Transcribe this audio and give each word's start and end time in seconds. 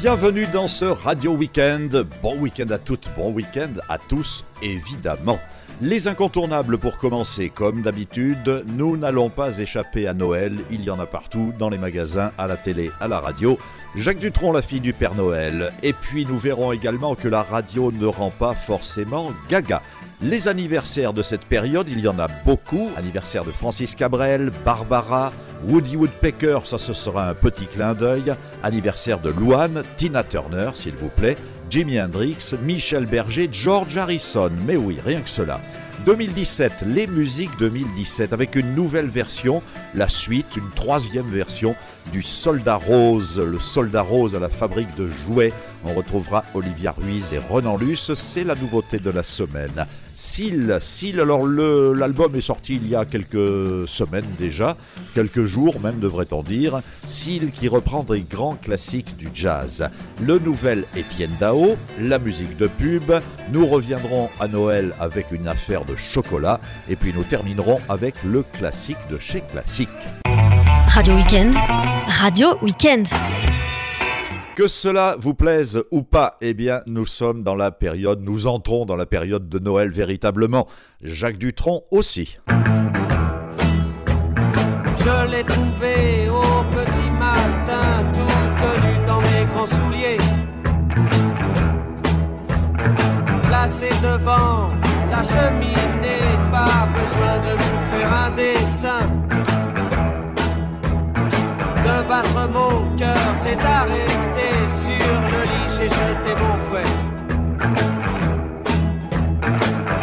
bienvenue 0.00 0.46
dans 0.52 0.68
ce 0.68 0.84
Radio 0.84 1.36
Weekend. 1.36 2.06
Bon 2.22 2.38
week-end 2.38 2.70
à 2.70 2.78
toutes, 2.78 3.10
bon 3.16 3.32
week-end 3.32 3.72
à 3.88 3.98
tous, 3.98 4.44
évidemment. 4.62 5.40
Les 5.80 6.08
incontournables 6.08 6.76
pour 6.76 6.96
commencer, 6.96 7.50
comme 7.50 7.82
d'habitude, 7.82 8.64
nous 8.74 8.96
n'allons 8.96 9.30
pas 9.30 9.60
échapper 9.60 10.08
à 10.08 10.12
Noël, 10.12 10.56
il 10.72 10.82
y 10.82 10.90
en 10.90 10.98
a 10.98 11.06
partout, 11.06 11.52
dans 11.56 11.68
les 11.68 11.78
magasins, 11.78 12.30
à 12.36 12.48
la 12.48 12.56
télé, 12.56 12.90
à 13.00 13.06
la 13.06 13.20
radio. 13.20 13.56
Jacques 13.94 14.18
Dutronc, 14.18 14.50
la 14.50 14.60
fille 14.60 14.80
du 14.80 14.92
Père 14.92 15.14
Noël. 15.14 15.72
Et 15.84 15.92
puis 15.92 16.26
nous 16.26 16.36
verrons 16.36 16.72
également 16.72 17.14
que 17.14 17.28
la 17.28 17.44
radio 17.44 17.92
ne 17.92 18.06
rend 18.06 18.30
pas 18.30 18.54
forcément 18.54 19.32
gaga. 19.48 19.80
Les 20.20 20.48
anniversaires 20.48 21.12
de 21.12 21.22
cette 21.22 21.44
période, 21.44 21.88
il 21.88 22.00
y 22.00 22.08
en 22.08 22.18
a 22.18 22.26
beaucoup. 22.44 22.90
Anniversaire 22.96 23.44
de 23.44 23.52
Francis 23.52 23.94
Cabrel, 23.94 24.50
Barbara, 24.64 25.32
Woody 25.68 25.94
Woodpecker, 25.94 26.58
ça 26.64 26.78
ce 26.78 26.92
sera 26.92 27.28
un 27.28 27.34
petit 27.34 27.66
clin 27.66 27.94
d'œil. 27.94 28.34
Anniversaire 28.64 29.20
de 29.20 29.30
Luan, 29.30 29.82
Tina 29.96 30.24
Turner, 30.24 30.70
s'il 30.74 30.96
vous 30.96 31.08
plaît. 31.08 31.36
Jimi 31.70 32.00
Hendrix, 32.00 32.54
Michel 32.62 33.06
Berger, 33.06 33.48
George 33.52 33.96
Harrison. 33.96 34.50
Mais 34.66 34.76
oui, 34.76 34.98
rien 35.04 35.20
que 35.20 35.28
cela. 35.28 35.60
2017, 36.06 36.84
les 36.86 37.06
musiques 37.06 37.56
2017, 37.58 38.32
avec 38.32 38.54
une 38.54 38.74
nouvelle 38.74 39.08
version, 39.08 39.62
la 39.94 40.08
suite, 40.08 40.56
une 40.56 40.70
troisième 40.74 41.28
version 41.28 41.74
du 42.12 42.22
Soldat 42.22 42.76
Rose, 42.76 43.38
le 43.38 43.58
Soldat 43.58 44.02
Rose 44.02 44.34
à 44.34 44.38
la 44.38 44.48
fabrique 44.48 44.94
de 44.96 45.08
jouets. 45.08 45.52
On 45.84 45.92
retrouvera 45.92 46.44
Olivia 46.54 46.92
Ruiz 46.92 47.32
et 47.32 47.38
Renan 47.38 47.76
Luce, 47.76 48.14
c'est 48.14 48.44
la 48.44 48.54
nouveauté 48.54 48.98
de 48.98 49.10
la 49.10 49.22
semaine. 49.22 49.84
Seal, 50.20 50.78
Seal, 50.80 51.20
alors 51.20 51.46
l'album 51.46 52.34
est 52.34 52.40
sorti 52.40 52.74
il 52.74 52.88
y 52.88 52.96
a 52.96 53.04
quelques 53.04 53.86
semaines 53.86 54.26
déjà, 54.36 54.76
quelques 55.14 55.44
jours 55.44 55.80
même 55.80 56.00
devrait-on 56.00 56.42
dire. 56.42 56.80
Seal 57.04 57.52
qui 57.52 57.68
reprend 57.68 58.02
des 58.02 58.22
grands 58.22 58.56
classiques 58.56 59.16
du 59.16 59.28
jazz. 59.32 59.88
Le 60.20 60.40
nouvel 60.40 60.86
Étienne 60.96 61.30
Dao, 61.38 61.76
la 62.00 62.18
musique 62.18 62.56
de 62.56 62.66
pub. 62.66 63.12
Nous 63.52 63.64
reviendrons 63.64 64.28
à 64.40 64.48
Noël 64.48 64.92
avec 64.98 65.30
une 65.30 65.46
affaire 65.46 65.84
de 65.84 65.94
chocolat 65.94 66.60
et 66.88 66.96
puis 66.96 67.12
nous 67.14 67.22
terminerons 67.22 67.78
avec 67.88 68.16
le 68.24 68.42
classique 68.42 68.98
de 69.08 69.20
chez 69.20 69.42
Classique. 69.42 69.88
Radio 70.88 71.14
Weekend, 71.14 71.54
Radio 72.08 72.58
Weekend. 72.60 73.06
Que 74.58 74.66
cela 74.66 75.14
vous 75.20 75.34
plaise 75.34 75.84
ou 75.92 76.02
pas, 76.02 76.36
eh 76.40 76.52
bien, 76.52 76.80
nous 76.86 77.06
sommes 77.06 77.44
dans 77.44 77.54
la 77.54 77.70
période, 77.70 78.20
nous 78.22 78.48
entrons 78.48 78.86
dans 78.86 78.96
la 78.96 79.06
période 79.06 79.48
de 79.48 79.60
Noël 79.60 79.88
véritablement. 79.88 80.66
Jacques 81.00 81.38
Dutronc 81.38 81.84
aussi. 81.92 82.38
Je 84.96 85.30
l'ai 85.30 85.44
trouvé 85.44 86.28
au 86.28 86.64
petit 86.74 87.10
matin, 87.20 88.02
tout 88.12 88.84
nu 88.84 89.06
dans 89.06 89.20
mes 89.20 89.44
grands 89.54 89.64
souliers. 89.64 90.18
Placé 93.44 93.90
devant 94.02 94.70
la 95.08 95.22
cheminée, 95.22 96.18
pas 96.50 96.88
besoin 96.98 97.38
de 97.46 97.52
vous 97.62 97.80
faire 97.92 98.12
un 98.12 98.30
dessin 98.32 99.27
mon 102.52 102.96
cœur 102.96 103.36
s'est 103.36 103.58
arrêté 103.64 104.50
sur 104.66 105.12
le 105.32 105.42
lit, 105.42 105.68
j'ai 105.68 105.88
jeté 105.88 106.42
mon 106.42 106.56
fouet. 106.66 106.82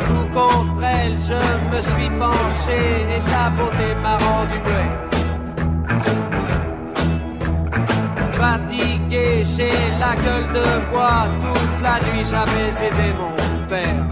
Tout 0.02 0.28
contre 0.34 0.84
elle, 0.84 1.18
je 1.20 1.76
me 1.76 1.82
suis 1.82 2.10
penché 2.20 2.80
et 3.16 3.20
sa 3.20 3.50
beauté 3.50 3.96
m'a 4.02 4.18
rendu 4.18 4.58
muet. 4.66 4.92
Fatigué, 8.32 9.44
j'ai 9.44 9.72
la 10.00 10.16
gueule 10.16 10.50
de 10.54 10.68
bois, 10.92 11.28
toute 11.40 11.82
la 11.82 12.00
nuit 12.00 12.24
j'avais 12.24 12.70
aidé 12.86 13.14
mon 13.20 13.34
père. 13.68 14.06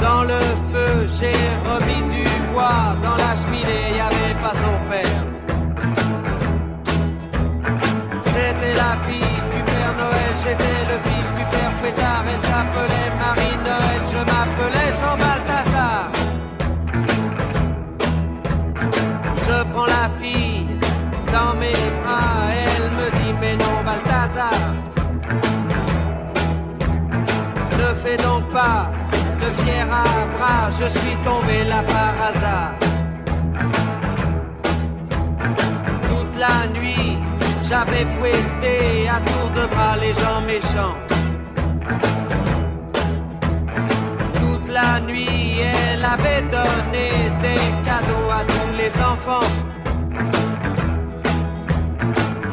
Dans 0.00 0.22
le 0.22 0.38
feu, 0.72 1.06
j'ai 1.18 1.36
remis 1.68 2.02
du 2.08 2.24
bois, 2.52 2.96
dans 3.02 3.16
la 3.16 3.36
cheminée, 3.36 3.96
y 3.96 4.00
avait 4.00 4.34
pas 4.42 4.54
son 4.54 4.90
père. 4.90 5.19
La 8.80 8.92
fille 9.06 9.40
du 9.54 9.60
Père 9.70 9.94
Noël, 10.02 10.32
j'étais 10.42 10.80
le 10.90 10.96
fils 11.06 11.28
du 11.38 11.44
Père 11.52 11.72
Fouettard. 11.78 12.24
Elle 12.32 12.42
s'appelait 12.48 13.10
Marie 13.22 13.56
Noël, 13.68 14.02
je 14.12 14.20
m'appelais 14.30 14.90
Jean 15.00 15.16
Balthazar. 15.22 16.02
Je 19.46 19.56
prends 19.72 19.90
la 19.98 20.06
fille 20.20 20.66
dans 21.34 21.52
mes 21.62 21.80
bras, 22.02 22.36
elle 22.64 22.88
me 22.98 23.06
dit 23.18 23.34
mais 23.40 23.56
non 23.62 23.76
Balthazar. 23.88 24.60
Ne 27.80 27.94
fais 28.02 28.18
donc 28.28 28.42
pas 28.58 28.82
le 29.42 29.48
fier 29.62 29.86
à 30.04 30.04
bras, 30.36 30.64
je 30.78 30.86
suis 30.98 31.16
tombé 31.28 31.64
là 31.72 31.80
par 31.94 32.14
hasard. 32.28 32.72
Toute 36.08 36.34
la 36.44 36.58
nuit, 36.78 37.09
j'avais 37.70 38.04
fouetté 38.18 39.08
à 39.08 39.20
tour 39.30 39.48
de 39.54 39.64
bras 39.72 39.96
les 39.96 40.12
gens 40.12 40.40
méchants. 40.44 40.96
Toute 44.32 44.68
la 44.68 45.00
nuit, 45.00 45.60
elle 45.60 46.04
avait 46.04 46.42
donné 46.56 47.06
des 47.44 47.62
cadeaux 47.88 48.30
à 48.38 48.42
tous 48.52 48.72
les 48.76 48.92
enfants. 49.00 49.48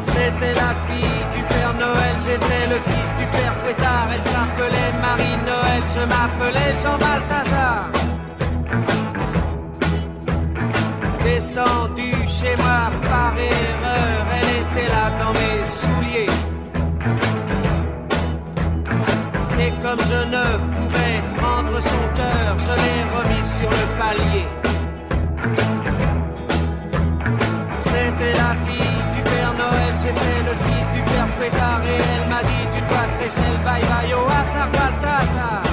C'était 0.03 0.53
la 0.63 0.72
fille 0.85 1.23
du 1.35 1.41
Père 1.51 1.73
Noël, 1.79 2.16
j'étais 2.23 2.66
le 2.73 2.79
fils 2.88 3.09
du 3.19 3.25
Père 3.35 3.56
Fouettard. 3.59 4.09
Elle 4.13 4.23
s'appelait 4.31 4.94
Marie 5.01 5.39
Noël, 5.50 5.83
je 5.95 6.03
m'appelais 6.11 6.73
Jean 6.83 6.97
Balthazar. 7.03 7.89
Descendu 11.27 12.13
chez 12.25 12.55
moi 12.63 12.89
par 13.03 13.33
erreur, 13.38 14.25
elle 14.38 14.51
était 14.63 14.88
là 14.88 15.11
dans 15.19 15.33
mes 15.33 15.59
souliers. 15.65 16.33
Et 19.59 19.71
comme 19.83 19.99
je 20.11 20.21
ne 20.35 20.45
pouvais 20.73 21.17
prendre 21.35 21.81
son 21.81 22.03
cœur, 22.15 22.51
je 22.65 22.73
l'ai 22.81 22.99
remis 23.15 23.43
sur 23.43 23.69
le 23.69 23.85
palier. 23.99 24.47
C'était 27.81 28.35
la 28.44 28.51
fille 28.65 29.01
du 29.15 29.21
Père 29.29 29.53
Noël, 29.61 29.94
j'étais 30.01 30.39
le 30.49 30.55
fils 30.65 30.88
du 30.95 31.01
Père 31.09 31.27
Fouettard 31.35 31.81
et 31.83 32.01
elle 32.13 32.29
m'a 32.29 32.41
dit 32.41 32.65
tu 32.73 32.81
dois 32.88 33.05
le 33.05 33.65
bye 33.65 33.81
bye 33.81 34.13
au 34.13 34.25
hasard 34.29 35.66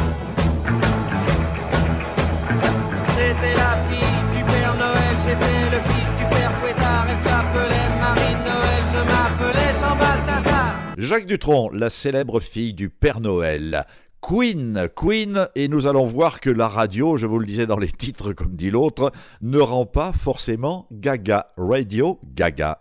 Jacques 10.97 11.27
Dutronc, 11.27 11.71
la 11.73 11.91
célèbre 11.91 12.39
fille 12.39 12.73
du 12.73 12.89
Père 12.89 13.21
Noël. 13.21 13.85
Queen, 14.21 14.89
Queen, 14.95 15.49
et 15.55 15.69
nous 15.69 15.87
allons 15.87 16.05
voir 16.05 16.41
que 16.41 16.51
la 16.51 16.69
radio, 16.69 17.17
je 17.17 17.27
vous 17.27 17.39
le 17.39 17.47
disais 17.47 17.67
dans 17.67 17.77
les 17.77 17.91
titres 17.91 18.33
comme 18.33 18.55
dit 18.55 18.71
l'autre, 18.71 19.11
ne 19.43 19.59
rend 19.59 19.87
pas 19.87 20.13
forcément 20.13 20.87
gaga. 20.93 21.49
Radio 21.57 22.21
gaga. 22.35 22.81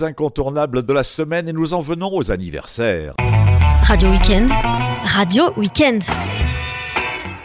Les 0.00 0.04
incontournables 0.04 0.84
de 0.84 0.92
la 0.92 1.04
semaine 1.04 1.48
et 1.48 1.52
nous 1.52 1.74
en 1.74 1.80
venons 1.80 2.14
aux 2.14 2.30
anniversaires. 2.30 3.14
Radio 3.82 4.08
Weekend, 4.10 4.50
Radio 5.04 5.52
Weekend. 5.56 6.02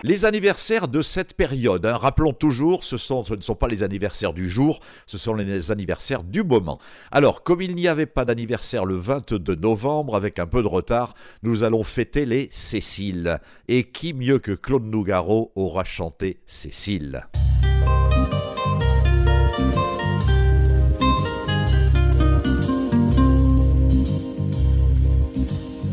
Les 0.04 0.26
anniversaires 0.26 0.88
de 0.88 1.02
cette 1.02 1.34
période, 1.34 1.86
hein, 1.86 1.98
rappelons 1.98 2.34
toujours, 2.34 2.84
ce, 2.84 2.98
sont, 2.98 3.24
ce 3.24 3.34
ne 3.34 3.42
sont 3.42 3.56
pas 3.56 3.68
les 3.68 3.82
anniversaires 3.82 4.34
du 4.34 4.50
jour, 4.50 4.80
ce 5.08 5.18
sont 5.18 5.34
les 5.34 5.72
anniversaires 5.72 6.24
du 6.24 6.44
moment. 6.44 6.80
Alors, 7.12 7.44
comme 7.44 7.62
il 7.62 7.74
n'y 7.76 7.88
avait 7.88 8.06
pas 8.06 8.24
d'anniversaire 8.24 8.86
le 8.86 8.96
22 8.96 9.56
novembre, 9.56 10.16
avec 10.16 10.38
un 10.38 10.46
peu 10.46 10.62
de 10.62 10.68
retard, 10.68 11.16
nous 11.42 11.64
allons 11.64 11.84
fêter 11.84 12.26
les 12.26 12.48
Cécile. 12.52 13.40
Et 13.68 13.84
qui 13.84 14.14
mieux 14.14 14.40
que 14.40 14.52
Claude 14.52 14.86
Nougaro 14.86 15.52
aura 15.56 15.84
chanté 15.84 16.40
Cécile? 16.46 17.26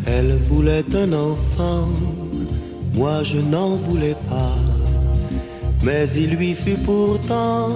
Elle 0.06 0.37
voulait 0.37 0.85
un 0.94 1.12
enfant, 1.12 1.88
moi 2.94 3.23
je 3.23 3.38
n'en 3.38 3.76
voulais 3.76 4.16
pas. 4.28 4.56
Mais 5.85 6.09
il 6.11 6.30
lui 6.37 6.54
fut 6.54 6.76
pourtant 6.76 7.68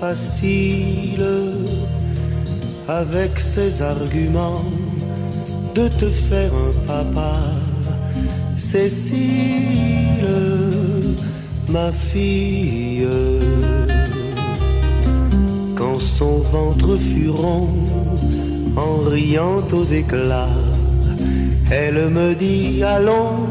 facile, 0.00 1.24
avec 2.88 3.38
ses 3.38 3.80
arguments, 3.80 4.64
de 5.74 5.88
te 5.88 6.08
faire 6.08 6.52
un 6.52 6.86
papa. 6.86 7.36
Cécile, 8.56 10.26
ma 11.68 11.92
fille, 11.92 13.06
quand 15.76 16.00
son 16.00 16.38
ventre 16.38 16.96
fut 16.96 17.30
rond, 17.30 17.68
en 18.76 19.08
riant 19.08 19.62
aux 19.72 19.84
éclats 19.84 20.48
elle 21.72 22.10
me 22.10 22.34
dit 22.34 22.82
allons, 22.84 23.46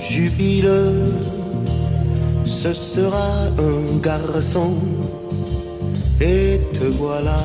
jubile, 0.00 0.70
ce 2.44 2.72
sera 2.72 3.28
un 3.70 3.98
garçon. 3.98 4.74
Et 6.20 6.60
te 6.74 6.86
voilà, 6.98 7.40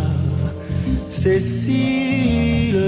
Cécile, 1.09 2.81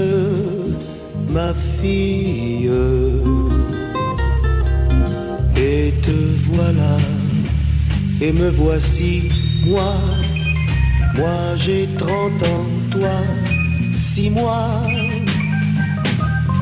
ma 1.30 1.54
fille. 1.80 2.70
Et 5.56 5.94
te 6.02 6.18
voilà, 6.52 6.96
et 8.20 8.32
me 8.32 8.50
voici, 8.50 9.28
moi, 9.66 9.94
moi 11.16 11.54
j'ai 11.54 11.88
trente 11.96 12.42
ans, 12.52 12.66
toi, 12.90 13.16
six 13.96 14.30
mois 14.30 14.82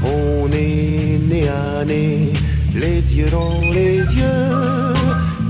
on 0.05 0.49
est 0.53 1.19
né 1.31 1.49
à 1.49 1.85
nez, 1.85 2.33
les 2.75 3.17
yeux 3.17 3.31
dans 3.31 3.61
les 3.73 3.99
yeux. 3.99 4.93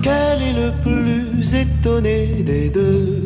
Quel 0.03 0.43
est 0.43 0.53
le 0.53 0.73
plus 0.83 1.55
étonné 1.55 2.43
des 2.45 2.69
deux? 2.69 3.23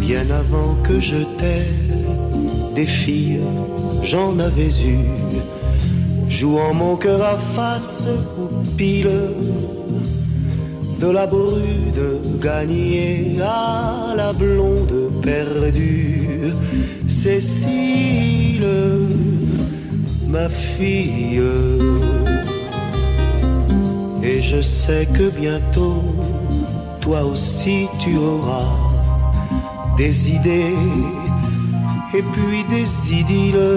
Bien 0.00 0.28
avant 0.30 0.74
que 0.82 1.00
je 1.00 1.18
t'aie, 1.38 1.68
des 2.74 2.86
filles, 2.86 3.40
j'en 4.02 4.38
avais 4.38 4.74
eu. 4.94 4.98
Jouant 6.28 6.74
mon 6.74 6.96
cœur 6.96 7.22
à 7.22 7.36
face 7.36 8.06
ou 8.38 8.66
pile, 8.76 9.10
de 11.00 11.06
la 11.10 11.26
brude 11.26 12.02
gagnée 12.40 13.36
à 13.40 14.14
la 14.16 14.32
blonde 14.32 15.10
perdue. 15.22 16.52
Cécile, 17.24 18.68
ma 20.28 20.46
fille. 20.50 21.40
Et 24.22 24.42
je 24.42 24.60
sais 24.60 25.08
que 25.10 25.30
bientôt, 25.30 26.04
toi 27.00 27.24
aussi 27.24 27.88
tu 27.98 28.18
auras 28.18 28.76
des 29.96 30.32
idées 30.32 30.76
et 32.12 32.22
puis 32.34 32.62
des 32.68 33.14
idylles, 33.14 33.72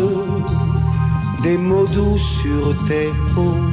des 1.41 1.57
mots 1.57 1.87
doux 1.87 2.17
sur 2.17 2.75
tes 2.85 3.11
hauts 3.37 3.63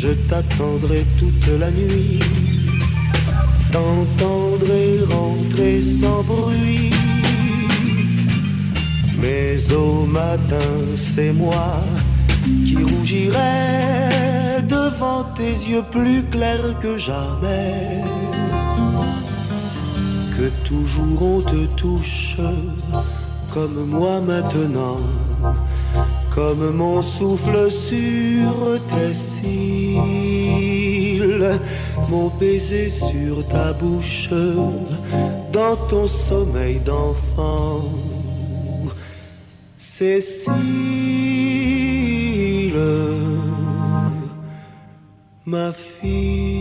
Je 0.00 0.12
t'attendrai 0.28 1.04
toute 1.18 1.48
la 1.58 1.72
nuit, 1.72 2.20
t'entendrai 3.72 5.00
rentrer 5.10 5.82
sans 5.82 6.22
bruit. 6.22 6.90
Mais 9.20 9.56
au 9.72 10.06
matin, 10.06 10.70
c'est 10.94 11.32
moi 11.32 11.80
qui 12.44 12.76
rougirai 12.76 14.62
devant 14.68 15.24
tes 15.36 15.56
yeux 15.68 15.84
plus 15.90 16.22
clairs 16.30 16.78
que 16.80 16.96
jamais. 16.96 18.00
Que 20.36 20.48
toujours 20.68 21.22
on 21.22 21.40
te 21.40 21.66
touche 21.76 22.36
comme 23.52 23.84
moi 23.84 24.20
maintenant 24.20 24.98
comme 26.38 26.70
mon 26.70 27.02
souffle 27.02 27.68
sur 27.68 28.52
tes 28.90 29.12
cils, 29.12 29.57
mon 32.10 32.28
baiser 32.38 32.90
sur 32.90 33.46
ta 33.48 33.72
bouche, 33.72 34.30
dans 35.52 35.76
ton 35.88 36.06
sommeil 36.06 36.78
d'enfant. 36.80 37.84
Cécile, 39.78 40.52
ma 45.44 45.72
fille. 45.72 46.57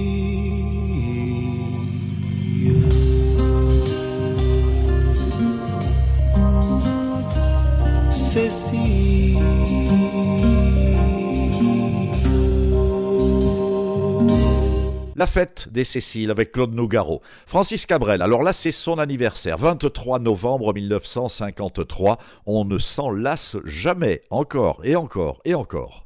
La 15.19 15.25
fête 15.25 15.69
des 15.71 15.83
Céciles 15.83 16.29
avec 16.29 16.51
Claude 16.51 16.75
Nougaro. 16.75 17.23
Francis 17.47 17.87
Cabrel, 17.87 18.21
alors 18.21 18.43
là 18.43 18.53
c'est 18.53 18.71
son 18.71 18.99
anniversaire, 18.99 19.57
23 19.57 20.19
novembre 20.19 20.75
1953. 20.75 22.19
On 22.45 22.65
ne 22.65 22.77
s'en 22.77 23.09
lasse 23.09 23.57
jamais, 23.65 24.21
encore 24.29 24.79
et 24.83 24.95
encore 24.95 25.39
et 25.43 25.55
encore. 25.55 26.05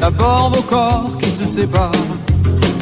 D'abord 0.00 0.50
vos 0.54 0.62
corps 0.62 1.18
qui 1.18 1.30
se 1.30 1.44
séparent 1.44 1.92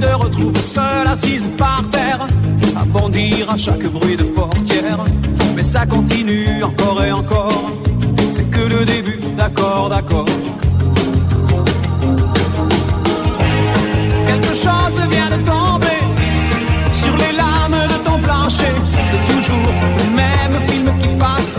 te 0.00 0.14
retrouves 0.14 0.60
seul 0.60 1.06
assise 1.06 1.46
par 1.56 1.82
terre, 1.90 2.26
à 2.76 2.84
bondir 2.84 3.50
à 3.50 3.56
chaque 3.56 3.84
bruit 3.86 4.16
de 4.16 4.24
portière. 4.24 4.98
Mais 5.56 5.62
ça 5.62 5.86
continue 5.86 6.62
encore 6.62 7.04
et 7.04 7.12
encore, 7.12 7.72
c'est 8.30 8.48
que 8.50 8.60
le 8.60 8.84
début, 8.84 9.20
d'accord, 9.36 9.88
d'accord. 9.88 10.26
Quelque 14.26 14.54
chose 14.54 14.96
vient 15.10 15.30
de 15.36 15.42
tomber 15.44 16.00
sur 16.92 17.16
les 17.16 17.32
lames 17.36 17.88
de 17.88 18.04
ton 18.04 18.18
plancher, 18.20 18.74
c'est 19.10 19.34
toujours 19.34 19.72
le 20.00 20.16
même 20.16 20.60
film 20.68 20.92
qui 21.00 21.08
passe. 21.18 21.58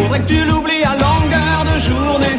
Faudrait 0.00 0.20
que 0.20 0.28
tu 0.32 0.44
l'oublies 0.44 0.82
à 0.82 0.94
longueur 0.94 1.58
de 1.70 1.78
journée. 1.78 2.38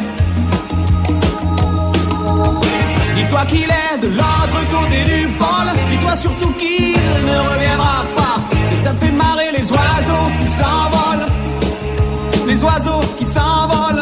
Dis-toi 3.16 3.44
qu'il 3.46 3.70
est 3.82 3.98
de 4.02 4.08
l'autre 4.08 4.60
côté 4.70 5.04
du 5.04 5.28
pôle. 5.38 5.70
Dis-toi 5.90 6.16
surtout 6.16 6.52
qu'il 6.54 6.96
ne 7.24 7.38
reviendra 7.50 8.04
pas. 8.16 8.36
Et 8.72 8.76
ça 8.76 8.92
te 8.92 9.04
fait 9.04 9.12
marrer 9.12 9.52
les 9.56 9.70
oiseaux 9.70 10.28
qui 10.40 10.46
s'envolent. 10.48 11.26
Les 12.46 12.64
oiseaux 12.64 13.00
qui 13.18 13.24
s'envolent. 13.24 14.01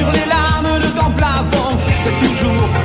Sur 0.00 0.12
les 0.12 0.26
lames 0.26 0.80
de 0.80 0.88
ton 0.98 1.10
plafond. 1.10 1.76
C'est 2.02 2.26
toujours 2.26 2.79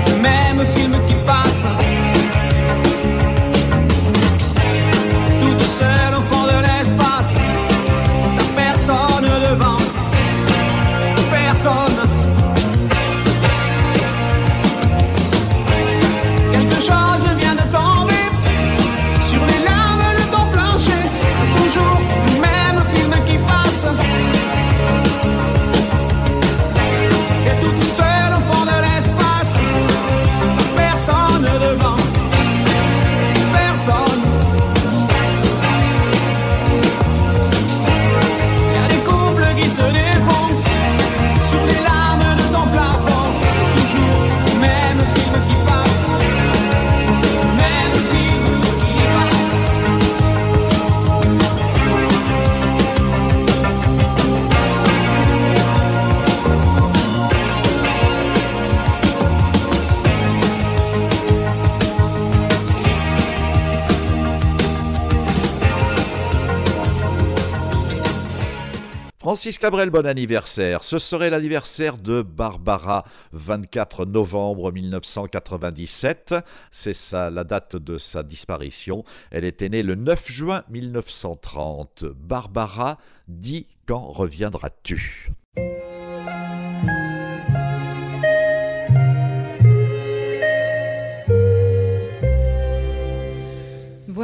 Francis 69.35 69.59
Cabrel, 69.59 69.89
bon 69.89 70.05
anniversaire. 70.05 70.85
Ce 70.85 70.97
serait 70.97 71.29
l'anniversaire 71.29 71.97
de 71.97 72.21
Barbara, 72.21 73.03
24 73.33 74.05
novembre 74.05 74.71
1997. 74.71 76.35
C'est 76.71 76.93
ça, 76.93 77.29
la 77.29 77.43
date 77.43 77.75
de 77.75 77.97
sa 77.97 78.23
disparition. 78.23 79.03
Elle 79.31 79.43
était 79.43 79.67
née 79.67 79.83
le 79.83 79.95
9 79.95 80.31
juin 80.31 80.63
1930. 80.69 82.05
Barbara, 82.15 82.97
dis 83.27 83.67
quand 83.85 84.09
reviendras-tu? 84.09 85.33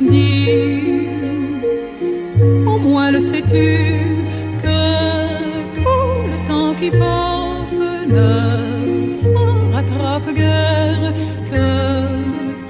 Dis, 0.00 0.48
au 2.66 2.78
moins 2.78 3.10
le 3.10 3.20
sais-tu, 3.20 3.66
que 4.62 4.80
tout 5.74 6.18
le 6.32 6.38
temps 6.48 6.74
qui 6.80 6.90
passe 6.90 7.76
ne 8.16 9.10
se 9.10 9.28
rattrape 9.74 10.34
guère, 10.34 11.12
que 11.50 11.68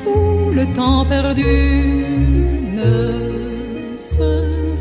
tout 0.03 0.51
le 0.53 0.65
temps 0.75 1.05
perdu 1.05 2.05
ne 2.79 3.38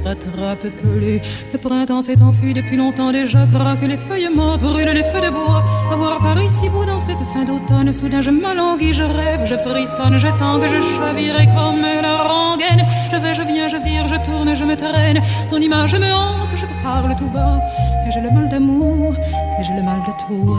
rattrape 0.08 0.68
plus. 0.82 1.20
Le 1.54 1.58
printemps 1.58 2.02
s'est 2.02 2.22
enfui 2.22 2.54
depuis 2.54 2.78
longtemps 2.78 3.12
déjà, 3.12 3.46
craque 3.54 3.82
les 3.82 3.98
feuilles 3.98 4.30
mortes, 4.34 4.62
brûlent 4.62 4.96
les 5.00 5.04
feux 5.04 5.22
de 5.22 5.30
bois. 5.30 5.64
Avoir 5.92 6.20
Paris 6.20 6.50
si 6.62 6.70
beau 6.70 6.86
dans 6.86 7.00
cette 7.00 7.24
fin 7.34 7.46
d'automne, 7.46 7.92
soudain 7.94 8.22
je 8.22 8.32
m'alanguis, 8.32 8.94
je 8.94 9.04
rêve, 9.04 9.44
je 9.46 9.56
frissonne, 9.56 10.18
je 10.18 10.28
tangue, 10.40 10.68
je 10.74 10.80
chavire 10.96 11.38
comme 11.56 11.82
la 12.08 12.16
rengaine. 12.32 12.86
Je 13.12 13.18
vais, 13.18 13.36
je 13.36 13.42
viens, 13.42 13.70
je 13.70 13.78
vire, 13.78 14.08
je 14.08 14.18
tourne, 14.26 14.56
je 14.56 14.64
me 14.64 14.76
traîne. 14.76 15.20
Ton 15.50 15.58
image 15.58 15.96
me 15.96 16.12
hante, 16.12 16.54
je 16.56 16.66
te 16.66 16.76
parle 16.84 17.16
tout 17.16 17.30
bas. 17.30 17.60
Et 18.06 18.12
j'ai 18.12 18.22
le 18.22 18.32
mal 18.32 18.50
d'amour, 18.50 19.14
et 19.60 19.64
j'ai 19.64 19.74
le 19.74 19.84
mal 19.84 20.00
de 20.08 20.14
toi. 20.24 20.58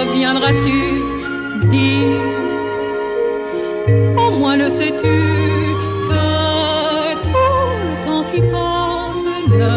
Reviendras-tu? 0.00 0.99
Dis, 1.70 2.16
au 4.16 4.30
moins 4.38 4.56
le 4.56 4.68
sais-tu 4.68 5.18
que 6.08 6.22
tout 7.22 7.28
le 7.88 7.94
temps 8.06 8.24
qui 8.32 8.40
passe 8.54 9.24
ne 9.60 9.74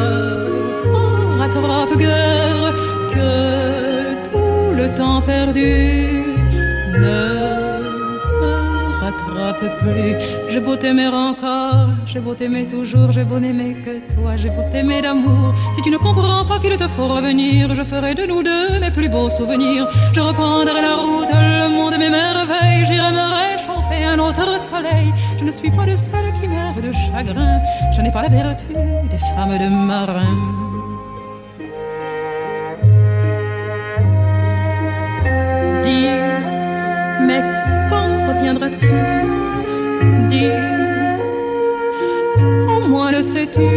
se 0.81 0.89
rattrape 1.39 1.95
guère, 1.97 2.73
que 3.13 3.31
tout 4.31 4.73
le 4.75 4.87
temps 4.97 5.21
perdu 5.21 5.73
ne 7.03 7.21
se 8.33 8.51
rattrape 9.01 9.67
plus. 9.81 10.15
J'ai 10.49 10.61
beau 10.61 10.75
t'aimer 10.75 11.07
encore, 11.07 11.92
j'ai 12.13 12.19
beau 12.19 12.35
t'aimer 12.35 12.67
toujours, 12.67 13.11
j'ai 13.11 13.23
beau 13.23 13.39
n'aimer 13.39 13.73
que 13.73 13.97
toi, 14.13 14.35
j'ai 14.35 14.49
beau 14.49 14.61
t'aimer 14.71 15.01
d'amour. 15.01 15.51
Si 15.73 15.81
tu 15.81 15.89
ne 15.89 15.97
comprends 15.97 16.45
pas 16.45 16.59
qu'il 16.59 16.77
te 16.77 16.87
faut 16.87 17.07
revenir, 17.07 17.73
je 17.73 17.83
ferai 17.83 18.13
de 18.13 18.27
nous 18.27 18.43
deux 18.43 18.79
mes 18.79 18.91
plus 18.91 19.09
beaux 19.09 19.29
souvenirs. 19.29 19.87
Je 20.13 20.19
reprendrai 20.19 20.79
la 20.79 20.95
route, 20.95 21.33
le 21.33 21.69
monde 21.69 21.95
mes 21.97 22.11
merveilles, 22.11 22.85
j'irai 22.85 23.11
me 23.11 23.25
réchauffer 23.41 24.05
un 24.05 24.19
autre 24.19 24.61
soleil. 24.61 25.11
Je 25.39 25.43
ne 25.43 25.51
suis 25.51 25.71
pas 25.71 25.85
de 25.85 25.95
celle 25.95 26.31
qui 26.39 26.47
meurt 26.47 26.79
de 26.79 26.91
chagrin, 26.91 27.59
je 27.91 28.01
n'ai 28.01 28.11
pas 28.11 28.21
la 28.21 28.29
vertu 28.29 28.67
des 28.67 29.17
femmes 29.33 29.57
de 29.57 29.69
marin. 29.69 30.37
Dis, 35.83 36.09
mais 37.27 37.41
quand 37.89 38.07
reviendras-tu? 38.27 38.91
Dis, 40.29 40.45
le 40.45 40.82
sais-tu 43.23 43.71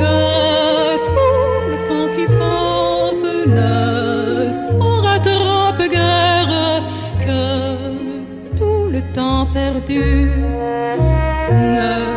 que 0.00 0.18
tout 1.08 1.54
le 1.70 1.76
temps 1.88 2.08
qui 2.14 2.26
passe 2.40 3.24
ne 3.46 4.52
se 4.52 4.74
rattrape 5.06 5.84
guère, 5.96 6.82
que 7.24 8.56
tout 8.58 8.84
le 8.90 9.00
temps 9.14 9.46
perdu 9.46 10.30
ne 11.52 12.11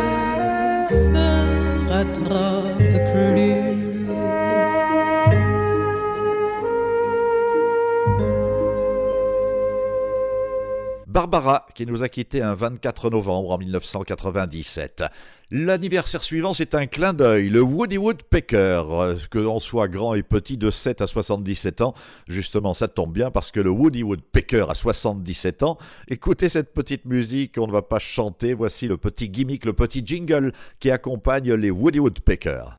Barbara, 11.26 11.66
qui 11.74 11.86
nous 11.86 12.02
a 12.04 12.08
quittés 12.08 12.40
un 12.42 12.54
24 12.54 13.10
novembre 13.10 13.50
en 13.50 13.58
1997. 13.58 15.04
L'anniversaire 15.50 16.22
suivant, 16.22 16.54
c'est 16.54 16.74
un 16.74 16.86
clin 16.86 17.12
d'œil, 17.12 17.48
le 17.48 17.60
Woody 17.60 17.98
Woodpecker. 17.98 18.82
Euh, 18.90 19.16
Que 19.30 19.38
l'on 19.38 19.58
soit 19.58 19.88
grand 19.88 20.14
et 20.14 20.22
petit 20.22 20.56
de 20.56 20.70
7 20.70 21.00
à 21.02 21.06
77 21.06 21.80
ans, 21.82 21.94
justement, 22.28 22.74
ça 22.74 22.88
tombe 22.88 23.12
bien 23.12 23.30
parce 23.30 23.50
que 23.50 23.60
le 23.60 23.70
Woody 23.70 24.02
Woodpecker 24.02 24.66
a 24.68 24.74
77 24.74 25.62
ans. 25.62 25.78
Écoutez 26.08 26.48
cette 26.48 26.72
petite 26.72 27.04
musique, 27.04 27.56
on 27.58 27.66
ne 27.66 27.72
va 27.72 27.82
pas 27.82 27.98
chanter. 27.98 28.54
Voici 28.54 28.88
le 28.88 28.96
petit 28.96 29.28
gimmick, 29.28 29.64
le 29.64 29.72
petit 29.72 30.02
jingle 30.04 30.52
qui 30.78 30.90
accompagne 30.90 31.52
les 31.54 31.70
Woody 31.70 32.00
Woodpecker. 32.00 32.76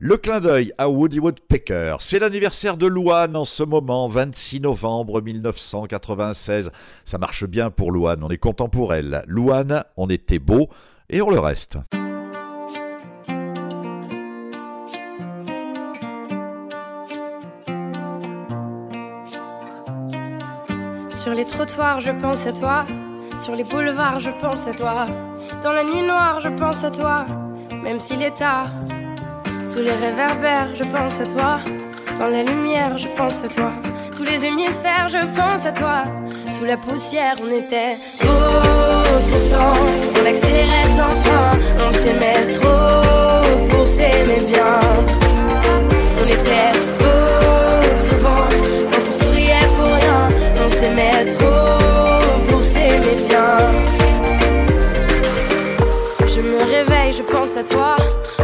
Le 0.00 0.16
clin 0.16 0.38
d'œil 0.38 0.72
à 0.78 0.88
Woody 0.88 1.18
Woodpecker. 1.18 1.96
C'est 1.98 2.20
l'anniversaire 2.20 2.76
de 2.76 2.86
Louane 2.86 3.34
en 3.34 3.44
ce 3.44 3.64
moment, 3.64 4.06
26 4.06 4.60
novembre 4.60 5.20
1996. 5.20 6.70
Ça 7.04 7.18
marche 7.18 7.44
bien 7.44 7.70
pour 7.70 7.90
Louane, 7.90 8.22
on 8.22 8.28
est 8.28 8.38
content 8.38 8.68
pour 8.68 8.94
elle. 8.94 9.24
Louane, 9.26 9.82
on 9.96 10.08
était 10.08 10.38
beau 10.38 10.68
et 11.10 11.22
on 11.22 11.28
le 11.28 11.40
reste. 11.40 11.78
Sur 21.10 21.34
les 21.34 21.44
trottoirs, 21.44 21.98
je 21.98 22.12
pense 22.12 22.46
à 22.46 22.52
toi. 22.52 22.86
Sur 23.38 23.54
les 23.54 23.64
boulevards, 23.64 24.20
je 24.20 24.30
pense 24.30 24.66
à 24.66 24.72
toi. 24.72 25.06
Dans 25.62 25.72
la 25.72 25.84
nuit 25.84 26.02
noire, 26.02 26.40
je 26.40 26.48
pense 26.48 26.82
à 26.84 26.90
toi. 26.90 27.26
Même 27.82 27.98
s'il 27.98 28.22
est 28.22 28.36
tard. 28.36 28.66
Sous 29.64 29.80
les 29.80 29.92
réverbères, 29.92 30.74
je 30.74 30.84
pense 30.84 31.20
à 31.20 31.26
toi. 31.26 31.60
Dans 32.18 32.28
la 32.28 32.42
lumière, 32.42 32.96
je 32.96 33.08
pense 33.08 33.44
à 33.44 33.48
toi. 33.48 33.72
Tous 34.16 34.24
les 34.24 34.44
hémisphères, 34.44 35.08
je 35.08 35.18
pense 35.36 35.66
à 35.66 35.72
toi. 35.72 36.04
Sous 36.50 36.64
la 36.64 36.76
poussière, 36.76 37.34
on 37.42 37.50
était 37.50 37.96
beau 38.22 38.28
pourtant. 39.30 39.72
On 40.20 40.26
accélérait 40.26 40.90
sans 40.96 41.10
frein. 41.10 41.50
On 41.86 41.92
s'aimait 41.92 42.52
trop 42.54 43.68
pour 43.68 43.86
s'aimer 43.86 44.40
bien. 44.46 44.80
On 46.22 46.26
était 46.26 46.95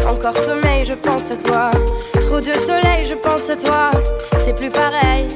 Encore 0.09 0.37
sommeil, 0.37 0.85
je 0.85 0.95
pense 0.95 1.31
à 1.31 1.37
toi. 1.37 1.71
Trop 2.13 2.41
de 2.41 2.53
soleil, 2.53 3.05
je 3.05 3.15
pense 3.15 3.49
à 3.51 3.57
toi. 3.57 3.91
C'est 4.45 4.55
plus 4.55 4.71
pareil. 4.71 5.29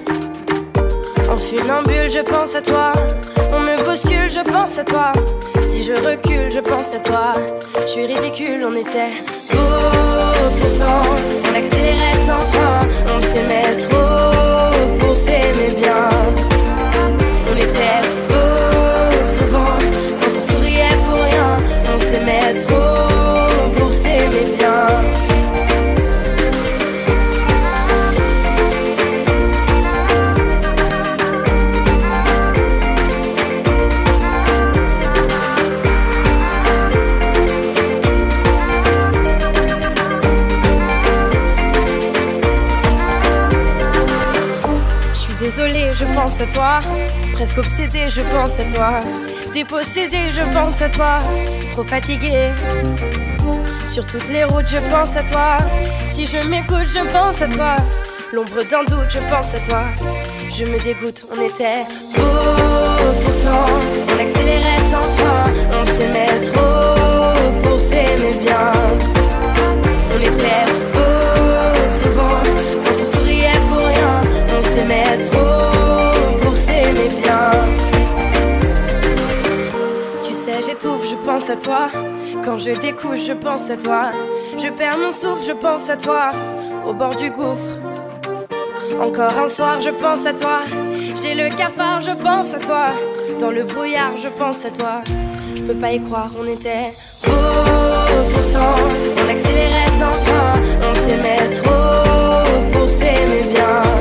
En 1.31 1.37
funambule, 1.37 2.11
je 2.11 2.21
pense 2.21 2.55
à 2.55 2.63
toi. 2.63 2.93
On 3.53 3.61
me 3.61 3.83
bouscule, 3.85 4.31
je 4.31 4.41
pense 4.41 4.79
à 4.79 4.85
toi. 4.85 5.13
Si 5.69 5.83
je 5.83 5.93
recule, 5.93 6.51
je 6.51 6.61
pense 6.61 6.95
à 6.95 7.01
toi. 7.01 7.33
Je 7.83 7.87
suis 7.87 8.07
ridicule, 8.07 8.65
on 8.65 8.77
était 8.77 9.15
beau 9.51 10.51
pourtant. 10.61 11.03
On 11.51 11.57
accélérait 11.57 12.19
sans 12.27 12.41
frein. 12.53 12.81
On 13.17 13.21
s'aimait 13.21 13.77
trop 13.79 14.99
pour 15.01 15.17
s'aimer 15.17 15.75
bien. 15.77 16.09
Toi. 46.45 46.81
Presque 47.33 47.59
obsédée, 47.59 48.09
je 48.09 48.21
pense 48.21 48.59
à 48.61 48.65
toi. 48.65 49.01
Dépossédée, 49.53 50.31
je 50.33 50.43
pense 50.53 50.83
à 50.83 50.89
toi. 50.89 51.19
Trop 51.73 51.85
fatiguée. 51.85 52.51
Sur 53.93 54.07
toutes 54.07 54.29
les 54.29 54.45
routes, 54.45 54.69
je 54.69 54.79
pense 54.91 55.17
à 55.17 55.23
toi. 55.23 55.59
Si 56.13 56.27
je 56.27 56.47
m'écoute, 56.47 56.89
je 56.89 57.11
pense 57.11 57.41
à 57.41 57.49
toi. 57.49 57.77
L'ombre 58.33 58.63
d'un 58.71 58.85
doute, 58.85 59.11
je 59.11 59.21
pense 59.31 59.55
à 59.55 59.59
toi. 59.61 59.85
Je 60.51 60.65
me 60.65 60.79
dégoûte, 60.83 61.25
on 61.31 61.41
était 61.41 61.85
beau 62.15 62.23
pourtant. 63.25 63.65
On 64.15 64.21
accélérait 64.21 64.81
sans 64.91 65.03
fin. 65.17 65.45
On 65.81 65.85
s'aimait 65.85 66.41
trop 66.43 67.63
pour 67.63 67.81
s'aimer 67.81 68.06
Quand 82.45 82.59
je 82.59 82.73
découche, 82.73 83.25
je 83.25 83.33
pense 83.33 83.71
à 83.71 83.77
toi. 83.77 84.11
Je 84.59 84.69
perds 84.69 84.99
mon 84.99 85.13
souffle, 85.13 85.45
je 85.47 85.53
pense 85.53 85.89
à 85.89 85.97
toi. 85.97 86.33
Au 86.85 86.93
bord 86.93 87.15
du 87.15 87.31
gouffre. 87.31 87.71
Encore 89.01 89.39
un 89.39 89.47
soir, 89.47 89.81
je 89.81 89.91
pense 89.91 90.27
à 90.27 90.33
toi. 90.33 90.63
J'ai 91.23 91.35
le 91.37 91.49
cafard, 91.57 92.01
je 92.03 92.11
pense 92.11 92.53
à 92.53 92.59
toi. 92.59 92.87
Dans 93.39 93.53
le 93.53 93.63
brouillard, 93.63 94.17
je 94.17 94.27
pense 94.27 94.65
à 94.65 94.71
toi. 94.71 95.03
Je 95.55 95.63
peux 95.63 95.75
pas 95.75 95.93
y 95.93 96.01
croire, 96.03 96.31
on 96.37 96.47
était 96.47 96.91
beau 97.25 97.33
pourtant. 98.35 98.75
On 99.25 99.31
accélérait 99.31 99.93
sans 100.01 100.15
frein. 100.25 100.53
On 100.83 100.95
s'aimait 100.95 101.55
trop 101.63 102.73
pour 102.73 102.91
s'aimer 102.91 103.43
bien. 103.55 103.96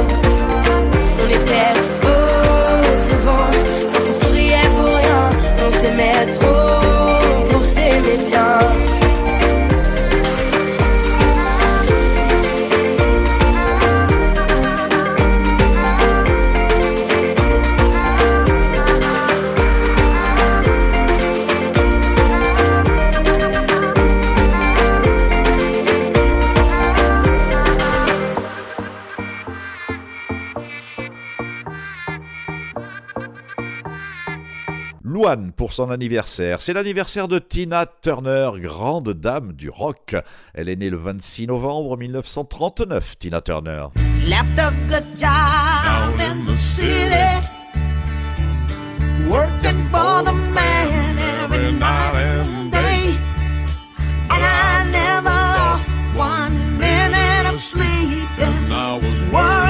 Louane 35.26 35.52
pour 35.54 35.74
son 35.74 35.90
anniversaire. 35.90 36.62
C'est 36.62 36.74
l'anniversaire 36.74 37.28
de 37.28 37.40
Tina 37.40 37.88
Turner, 38.04 38.52
grande 38.58 39.10
dame 39.10 39.54
du 39.54 39.72
rock. 39.72 40.16
Elle 40.54 40.70
est 40.70 40.76
née 40.76 40.92
le 40.92 40.98
26 40.98 41.48
novembre 41.48 41.98
1939, 41.98 43.18
Tina 43.18 43.42
Turner. 43.42 43.88
Left 44.28 44.60
a 44.60 44.72
good 44.88 45.06
job 45.18 46.20
in 46.20 46.46
the 46.46 46.56
city, 46.56 47.42
working 49.28 49.82
for 49.92 50.24
the 50.24 50.34
man 50.54 51.18
every 51.44 51.72
night 51.72 52.46
and 52.46 52.72
day. 52.72 53.18
And 54.30 54.44
I 54.44 54.88
never 54.92 55.30
lost 55.30 55.90
one 56.16 56.78
minute 56.78 57.52
of 57.52 57.60
sleep. 57.60 58.30
And 58.38 58.72
I 58.72 59.00
was 59.00 59.34
worried 59.34 59.65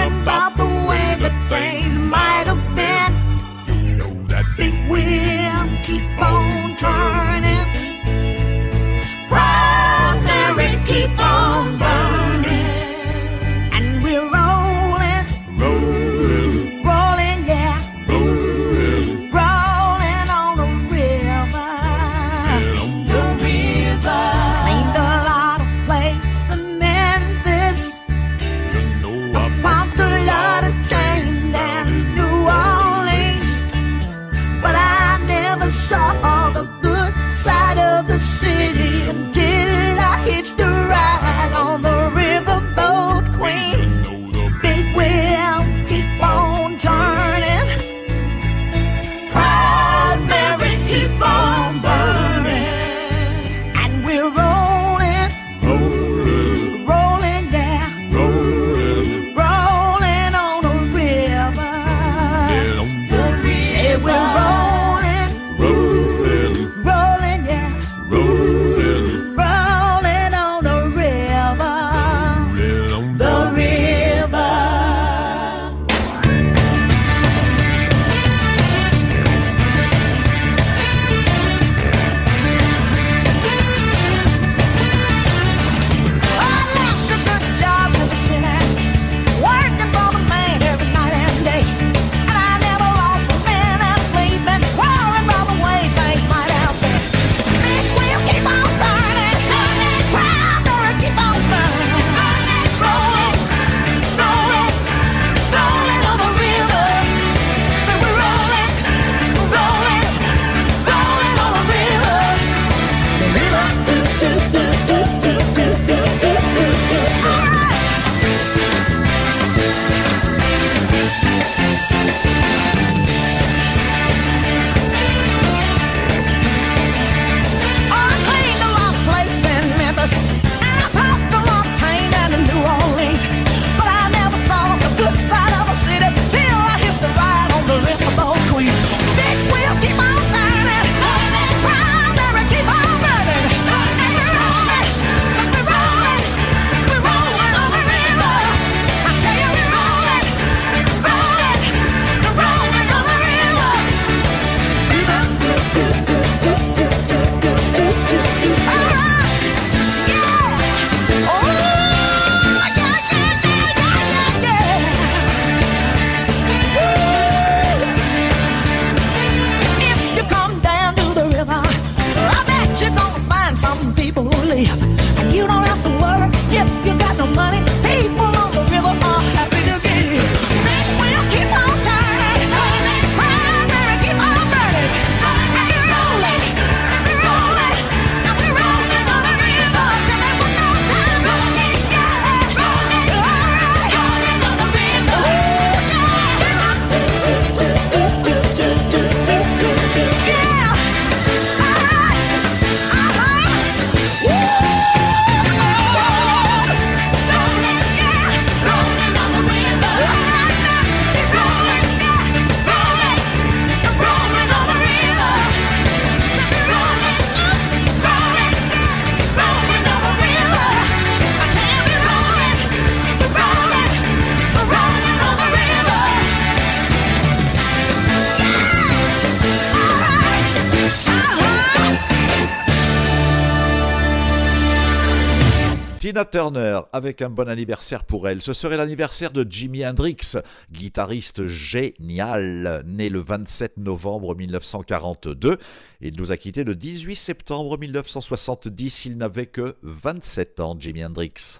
Tina 236.16 236.24
Turner 236.24 236.80
avec 236.94 237.22
un 237.22 237.30
bon 237.30 237.50
anniversaire 237.50 238.06
pour 238.06 238.30
elle. 238.30 238.42
Ce 238.42 238.54
serait 238.54 238.78
l'anniversaire 238.78 239.32
de 239.32 239.46
Jimi 239.50 239.86
Hendrix, 239.86 240.38
guitariste 240.72 241.46
génial, 241.46 242.84
né 242.86 243.10
le 243.10 243.20
27 243.20 243.76
novembre 243.76 244.34
1942. 244.34 245.58
Il 246.00 246.16
nous 246.18 246.32
a 246.32 246.38
quittés 246.38 246.64
le 246.64 246.74
18 246.74 247.18
septembre 247.18 247.78
1970. 247.78 249.08
Il 249.08 249.18
n'avait 249.18 249.48
que 249.48 249.76
27 249.84 250.62
ans, 250.62 250.78
Jimi 250.80 251.04
Hendrix. 251.04 251.60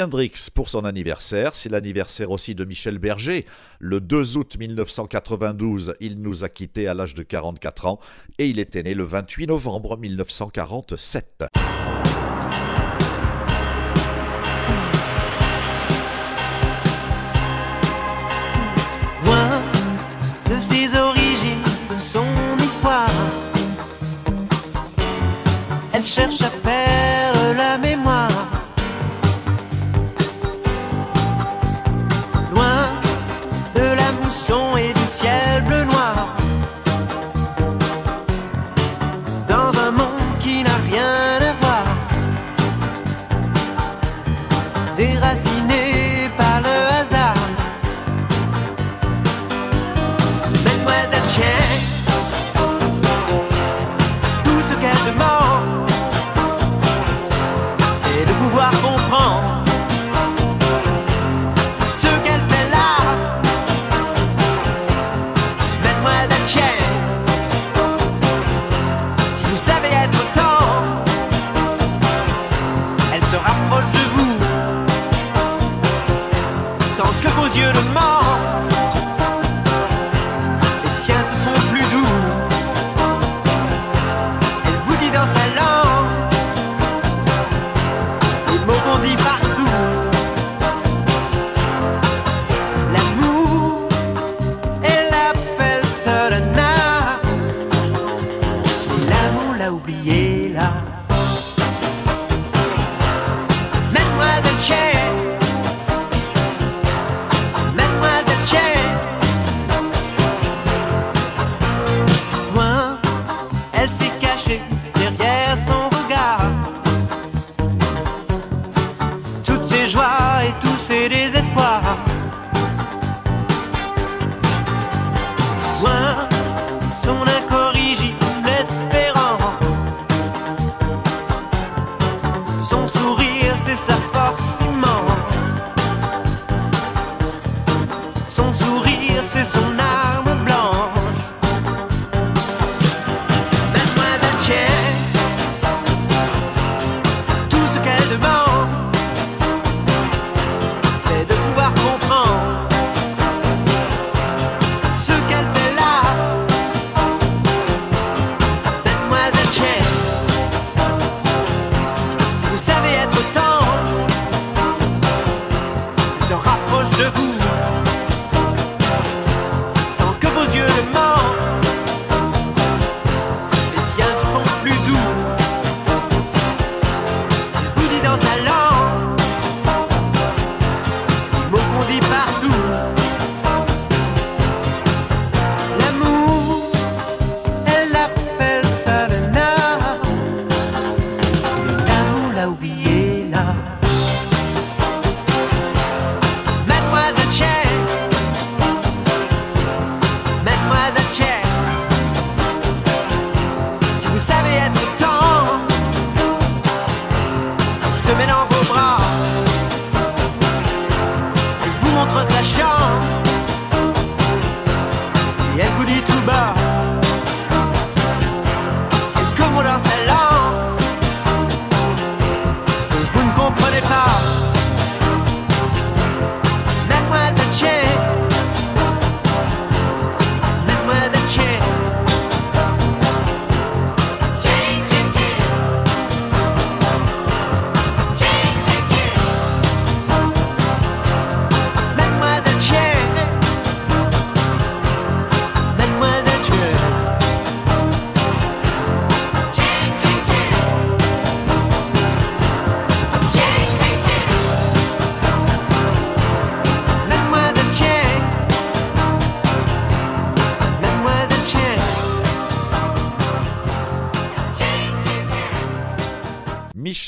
Hendrix 0.00 0.48
pour 0.54 0.68
son 0.68 0.84
anniversaire. 0.84 1.54
C'est 1.54 1.68
l'anniversaire 1.68 2.30
aussi 2.30 2.54
de 2.54 2.64
Michel 2.64 2.98
Berger. 2.98 3.44
Le 3.80 4.00
2 4.00 4.38
août 4.38 4.56
1992, 4.58 5.94
il 6.00 6.22
nous 6.22 6.44
a 6.44 6.48
quittés 6.48 6.86
à 6.86 6.94
l'âge 6.94 7.14
de 7.14 7.22
44 7.22 7.86
ans 7.86 7.98
et 8.38 8.48
il 8.48 8.60
était 8.60 8.82
né 8.82 8.94
le 8.94 9.02
28 9.02 9.48
novembre 9.48 9.98
1947. 9.98 11.44
Loin 19.24 19.62
de 20.48 20.60
ses 20.60 20.96
origines, 20.96 21.64
de 21.90 22.00
son 22.00 22.24
histoire, 22.64 23.10
elle 25.92 26.04
cherche 26.04 26.40
à 26.40 26.50
faire 26.50 26.81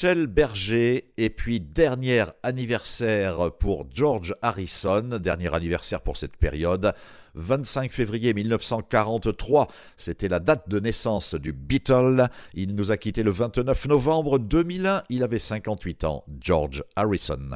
Michel 0.04 0.26
Berger. 0.26 1.14
Et 1.16 1.30
puis, 1.30 1.60
dernier 1.60 2.24
anniversaire 2.42 3.50
pour 3.58 3.86
George 3.90 4.34
Harrison, 4.42 5.18
dernier 5.18 5.54
anniversaire 5.54 6.02
pour 6.02 6.18
cette 6.18 6.36
période. 6.36 6.92
25 7.36 7.90
février 7.90 8.34
1943, 8.34 9.66
c'était 9.96 10.28
la 10.28 10.40
date 10.40 10.68
de 10.68 10.78
naissance 10.78 11.34
du 11.34 11.54
Beatle. 11.54 12.28
Il 12.52 12.74
nous 12.74 12.90
a 12.90 12.98
quitté 12.98 13.22
le 13.22 13.30
29 13.30 13.88
novembre 13.88 14.38
2001. 14.38 15.04
Il 15.08 15.22
avait 15.22 15.38
58 15.38 16.04
ans, 16.04 16.22
George 16.38 16.84
Harrison. 16.96 17.52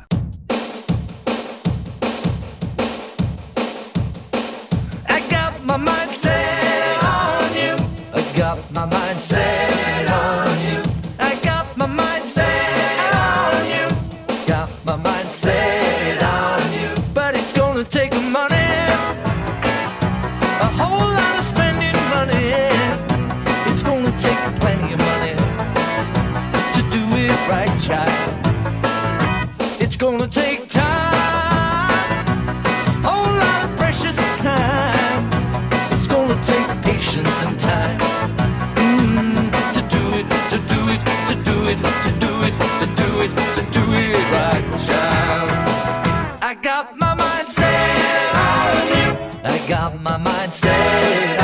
my 50.09 50.17
mind. 50.17 50.55
says. 50.55 51.38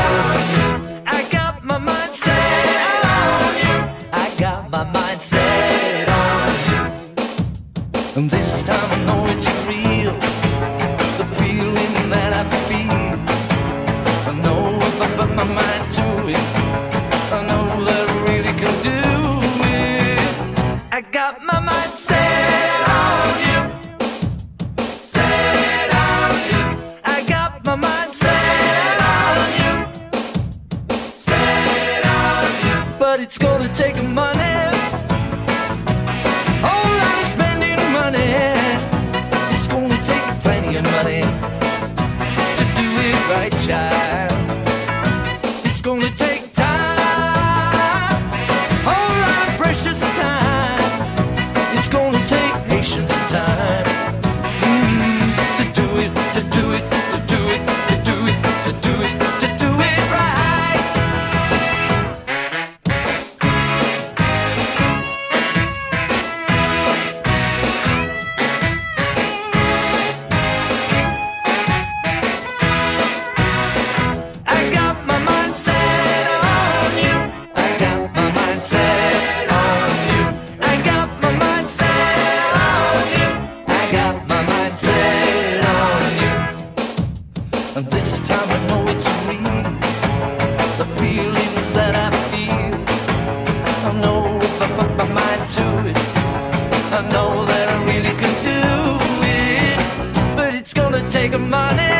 make 101.30 101.40
money. 101.40 101.93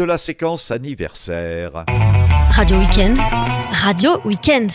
De 0.00 0.04
la 0.04 0.16
séquence 0.16 0.70
anniversaire. 0.70 1.84
Radio 2.52 2.78
Weekend, 2.78 3.18
Radio 3.70 4.18
Weekend. 4.24 4.70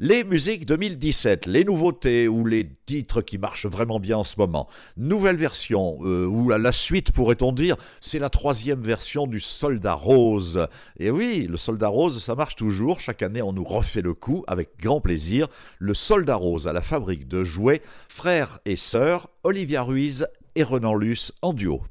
Les 0.00 0.24
musiques 0.24 0.64
2017, 0.64 1.44
les 1.44 1.62
nouveautés 1.62 2.26
ou 2.26 2.46
les 2.46 2.70
titres 2.86 3.20
qui 3.20 3.36
marchent 3.36 3.66
vraiment 3.66 4.00
bien 4.00 4.16
en 4.16 4.24
ce 4.24 4.36
moment. 4.38 4.66
Nouvelle 4.96 5.36
version, 5.36 5.98
euh, 6.04 6.24
ou 6.24 6.48
la, 6.48 6.56
la 6.56 6.72
suite 6.72 7.12
pourrait-on 7.12 7.52
dire, 7.52 7.76
c'est 8.00 8.18
la 8.18 8.30
troisième 8.30 8.80
version 8.80 9.26
du 9.26 9.40
Soldat 9.40 9.92
Rose. 9.92 10.68
Et 10.98 11.10
oui, 11.10 11.46
le 11.46 11.58
Soldat 11.58 11.88
Rose, 11.88 12.24
ça 12.24 12.34
marche 12.34 12.56
toujours. 12.56 12.98
Chaque 12.98 13.20
année, 13.20 13.42
on 13.42 13.52
nous 13.52 13.64
refait 13.64 14.00
le 14.00 14.14
coup 14.14 14.42
avec 14.46 14.70
grand 14.80 15.02
plaisir. 15.02 15.48
Le 15.78 15.92
Soldat 15.92 16.36
Rose 16.36 16.66
à 16.66 16.72
la 16.72 16.80
fabrique 16.80 17.28
de 17.28 17.44
jouets, 17.44 17.82
frères 18.08 18.58
et 18.64 18.76
sœurs, 18.76 19.28
Olivia 19.44 19.82
Ruiz 19.82 20.26
et 20.54 20.62
Renan 20.62 20.94
Luce 20.94 21.32
en 21.42 21.52
duo. 21.52 21.82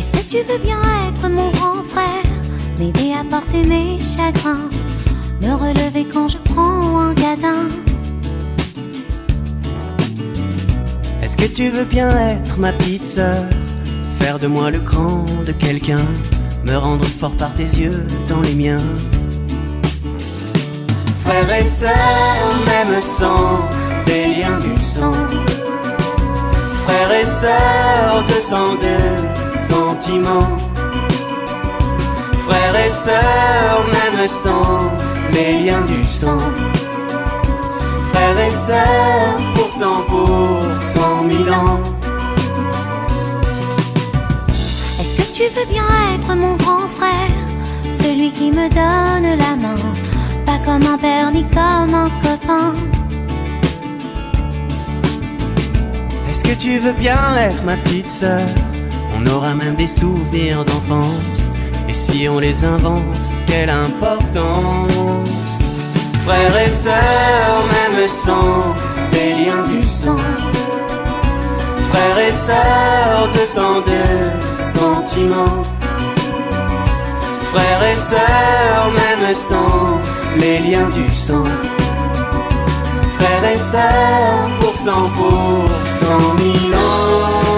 Est-ce 0.00 0.12
que 0.12 0.22
tu 0.30 0.38
veux 0.38 0.56
bien 0.64 0.80
être 1.10 1.28
mon 1.28 1.50
grand 1.50 1.82
frère 1.82 2.24
M'aider 2.78 3.12
à 3.12 3.22
porter 3.22 3.62
mes 3.64 3.98
chagrins 4.00 4.70
Me 5.42 5.52
relever 5.52 6.06
quand 6.10 6.26
je 6.26 6.38
prends 6.38 6.98
un 6.98 7.12
gadin 7.12 7.68
Est-ce 11.22 11.36
que 11.36 11.44
tu 11.44 11.68
veux 11.68 11.84
bien 11.84 12.08
être 12.18 12.58
ma 12.58 12.72
petite 12.72 13.04
sœur 13.04 13.44
Faire 14.18 14.38
de 14.38 14.46
moi 14.46 14.70
le 14.70 14.78
grand 14.78 15.26
de 15.46 15.52
quelqu'un 15.52 16.06
Me 16.64 16.78
rendre 16.78 17.04
fort 17.04 17.36
par 17.36 17.54
tes 17.54 17.64
yeux 17.64 18.06
dans 18.26 18.40
les 18.40 18.54
miens? 18.54 18.80
Frères 21.26 21.60
et 21.60 21.66
sœurs, 21.66 22.54
même 22.64 23.02
sang, 23.02 23.68
des 24.06 24.34
liens 24.34 24.60
du 24.60 24.74
sang. 24.82 25.12
Frères 26.86 27.12
et 27.20 27.26
sœurs, 27.26 28.24
de 28.28 28.40
sang 28.40 28.76
de 28.76 29.29
sentiments. 29.70 30.56
Frères 32.46 32.76
et 32.86 32.90
sœurs, 32.90 33.82
même 33.96 34.26
sang, 34.26 34.90
des 35.32 35.52
liens 35.62 35.84
du 35.94 36.04
sang. 36.04 36.44
Frères 38.12 38.40
et 38.46 38.54
sœurs, 38.66 39.36
pour 39.54 39.72
cent, 39.80 40.00
pour 40.08 40.60
cent 40.92 41.22
mille 41.30 41.50
ans. 41.62 41.80
Est-ce 45.00 45.14
que 45.14 45.26
tu 45.36 45.44
veux 45.54 45.68
bien 45.76 45.88
être 46.14 46.34
mon 46.34 46.54
grand 46.56 46.86
frère 46.98 47.34
Celui 48.02 48.32
qui 48.32 48.50
me 48.50 48.66
donne 48.80 49.30
la 49.44 49.54
main 49.64 49.80
Pas 50.44 50.58
comme 50.66 50.84
un 50.94 50.98
père 50.98 51.30
ni 51.30 51.44
comme 51.58 51.94
un 52.04 52.10
copain? 52.24 52.74
Est-ce 56.28 56.42
que 56.42 56.54
tu 56.64 56.78
veux 56.78 56.96
bien 57.04 57.22
être 57.46 57.62
ma 57.64 57.76
petite 57.76 58.08
sœur 58.08 58.48
On 59.20 59.30
aura 59.30 59.54
même 59.54 59.74
des 59.74 59.86
souvenirs 59.86 60.64
d'enfance. 60.64 61.50
Et 61.88 61.92
si 61.92 62.28
on 62.28 62.38
les 62.38 62.64
invente, 62.64 63.30
quelle 63.46 63.70
importance. 63.70 64.88
Frères 66.24 66.56
et 66.64 66.70
sœurs, 66.70 67.64
même 67.72 68.08
sang, 68.08 68.74
des 69.12 69.44
liens 69.44 69.66
du 69.68 69.82
sang. 69.82 70.16
Frères 71.90 72.18
et 72.28 72.32
sœurs, 72.32 73.28
de 73.34 73.46
sang 73.46 73.80
de 73.80 74.78
sentiments. 74.78 75.64
Frères 77.52 77.84
et 77.92 77.96
sœurs, 77.96 78.92
même 78.92 79.34
sang, 79.34 80.00
les 80.38 80.58
liens 80.60 80.88
du 80.90 81.10
sang. 81.10 81.44
Frères 83.18 83.52
et 83.52 83.58
sœurs, 83.58 84.50
pour 84.60 84.76
cent, 84.76 85.10
pour 85.16 85.68
cent 86.00 86.34
mille 86.42 86.74
ans 86.74 87.49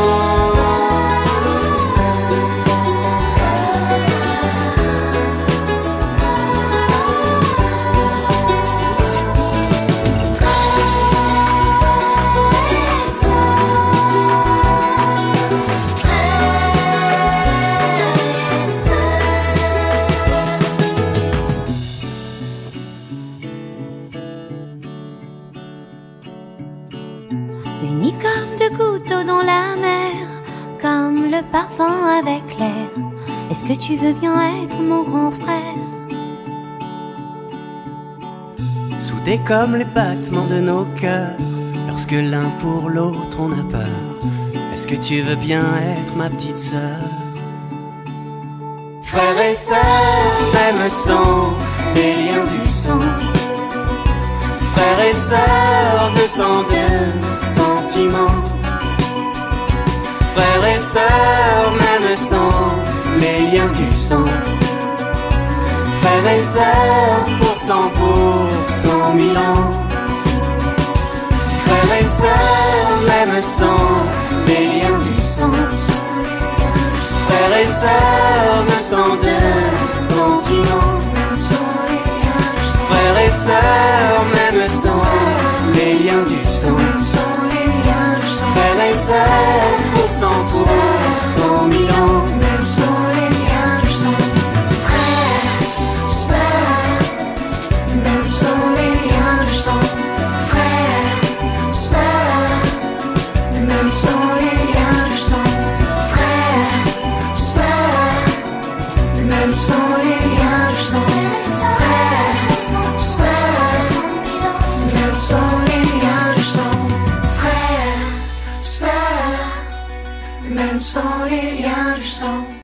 Unis 27.82 28.14
comme 28.20 28.56
deux 28.58 28.70
couteaux 28.70 29.24
dans 29.24 29.42
la 29.42 29.74
mer 29.74 30.14
Comme 30.80 31.30
le 31.30 31.42
parfum 31.50 32.06
avec 32.18 32.56
l'air. 32.58 32.88
Est-ce 33.50 33.64
que 33.64 33.72
tu 33.72 33.96
veux 33.96 34.12
bien 34.12 34.36
être 34.62 34.78
mon 34.80 35.02
grand 35.02 35.32
frère? 35.32 35.76
Soudés 39.00 39.40
comme 39.44 39.74
les 39.76 39.84
battements 39.84 40.46
de 40.46 40.60
nos 40.60 40.84
cœurs 40.84 41.36
Lorsque 41.88 42.12
l'un 42.12 42.50
pour 42.60 42.88
l'autre 42.88 43.38
on 43.38 43.50
a 43.52 43.64
peur. 43.70 43.88
Est-ce 44.72 44.86
que 44.86 44.94
tu 44.94 45.20
veux 45.20 45.36
bien 45.36 45.64
être 45.96 46.16
ma 46.16 46.30
petite 46.30 46.56
sœur? 46.56 47.00
Frères 49.02 49.40
et 49.42 49.54
sœurs, 49.54 49.76
même 50.54 50.88
sang, 50.88 51.52
des 51.94 52.14
liens 52.14 52.46
du 52.46 52.66
sang. 52.66 53.00
Frères 54.74 55.06
et 55.06 55.12
sœurs, 55.12 56.12
de 56.14 56.26
sang 56.28 56.64
Frères 57.92 58.08
et 60.66 60.76
sœurs, 60.76 61.72
même 61.72 62.16
sang, 62.16 62.74
les 63.20 63.50
liens 63.50 63.72
du 63.72 63.90
sang. 63.94 64.24
Frères 66.00 66.32
et 66.34 66.38
sœurs, 66.38 67.26
pour 67.38 67.54
cent, 67.54 67.90
pour 67.90 68.48
cent 68.66 69.12
mille 69.12 69.36
ans. 69.36 69.72
Frères 71.66 71.98
et 72.00 72.06
sœurs, 72.06 73.00
même 73.08 73.36
sang, 73.58 73.86
les 74.46 74.80
liens 74.80 74.98
du 74.98 75.20
sang. 75.20 75.52
Frères 77.26 77.56
et 77.60 77.66
sœurs, 77.66 78.64
de 78.68 78.76
sang 78.90 79.16
de 79.26 79.38
sentiments. 80.14 80.98
Frères 82.88 83.20
et 83.26 83.30
sœurs, 83.30 84.24
même 84.32 84.62
sang, 84.82 85.04
les 85.74 85.92
liens 85.98 86.24
du 86.26 86.42
sang 86.42 87.31
Sœurs, 88.90 89.16
pour 89.94 90.08
cent, 90.08 90.44
pour 90.50 90.66
cent 91.20 92.21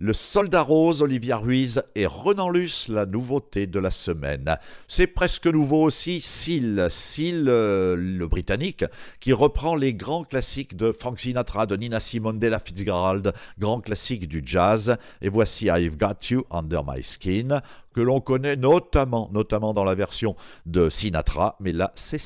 Le 0.09 0.15
Soldat 0.15 0.63
Rose, 0.63 1.03
Olivia 1.03 1.37
Ruiz 1.37 1.83
et 1.95 2.07
Renan 2.07 2.49
Luce, 2.49 2.89
la 2.89 3.05
nouveauté 3.05 3.67
de 3.67 3.79
la 3.79 3.91
semaine. 3.91 4.57
C'est 4.87 5.07
presque 5.07 5.47
nouveau 5.47 5.83
aussi 5.83 6.23
Seal, 6.23 6.87
Seal 6.91 7.45
euh, 7.47 7.95
le 7.95 8.27
britannique, 8.27 8.87
qui 9.21 9.35
reprend 9.35 9.75
les 9.75 9.93
grands 9.93 10.25
classiques 10.25 10.79
de 10.79 10.93
Frank 10.93 11.21
Sinatra, 11.21 11.67
de 11.67 11.77
Nina 11.77 12.01
Simone, 12.01 12.39
d'Ella 12.39 12.59
Fitzgerald, 12.59 13.35
grands 13.59 13.83
classiques 13.83 14.27
du 14.27 14.43
jazz. 14.43 14.97
Et 15.21 15.29
voici 15.29 15.67
I've 15.67 15.99
Got 15.99 16.31
You 16.31 16.45
Under 16.51 16.81
My 16.87 17.03
Skin, 17.03 17.61
que 17.93 18.01
l'on 18.01 18.23
connaît 18.23 18.57
notamment, 18.57 19.29
notamment 19.31 19.75
dans 19.75 19.85
la 19.85 19.95
version 19.95 20.37
de 20.65 20.89
Sinatra, 20.89 21.57
mais 21.61 21.73
là 21.73 21.93
c'est 21.97 22.17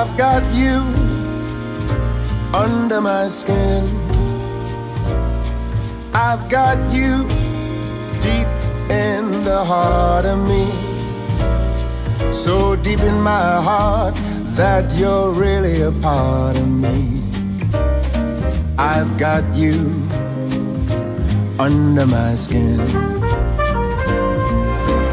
I've 0.00 0.16
got 0.16 0.42
you 0.54 0.78
under 2.54 3.02
my 3.02 3.28
skin. 3.28 3.84
I've 6.14 6.48
got 6.48 6.78
you 6.90 7.28
deep 8.22 8.48
in 8.88 9.44
the 9.44 9.62
heart 9.62 10.24
of 10.24 10.38
me. 10.48 10.64
So 12.32 12.76
deep 12.76 13.00
in 13.00 13.20
my 13.20 13.60
heart 13.68 14.14
that 14.56 14.90
you're 14.94 15.32
really 15.32 15.82
a 15.82 15.92
part 15.92 16.56
of 16.56 16.66
me. 16.66 17.22
I've 18.78 19.18
got 19.18 19.44
you 19.54 19.74
under 21.58 22.06
my 22.06 22.32
skin. 22.36 22.80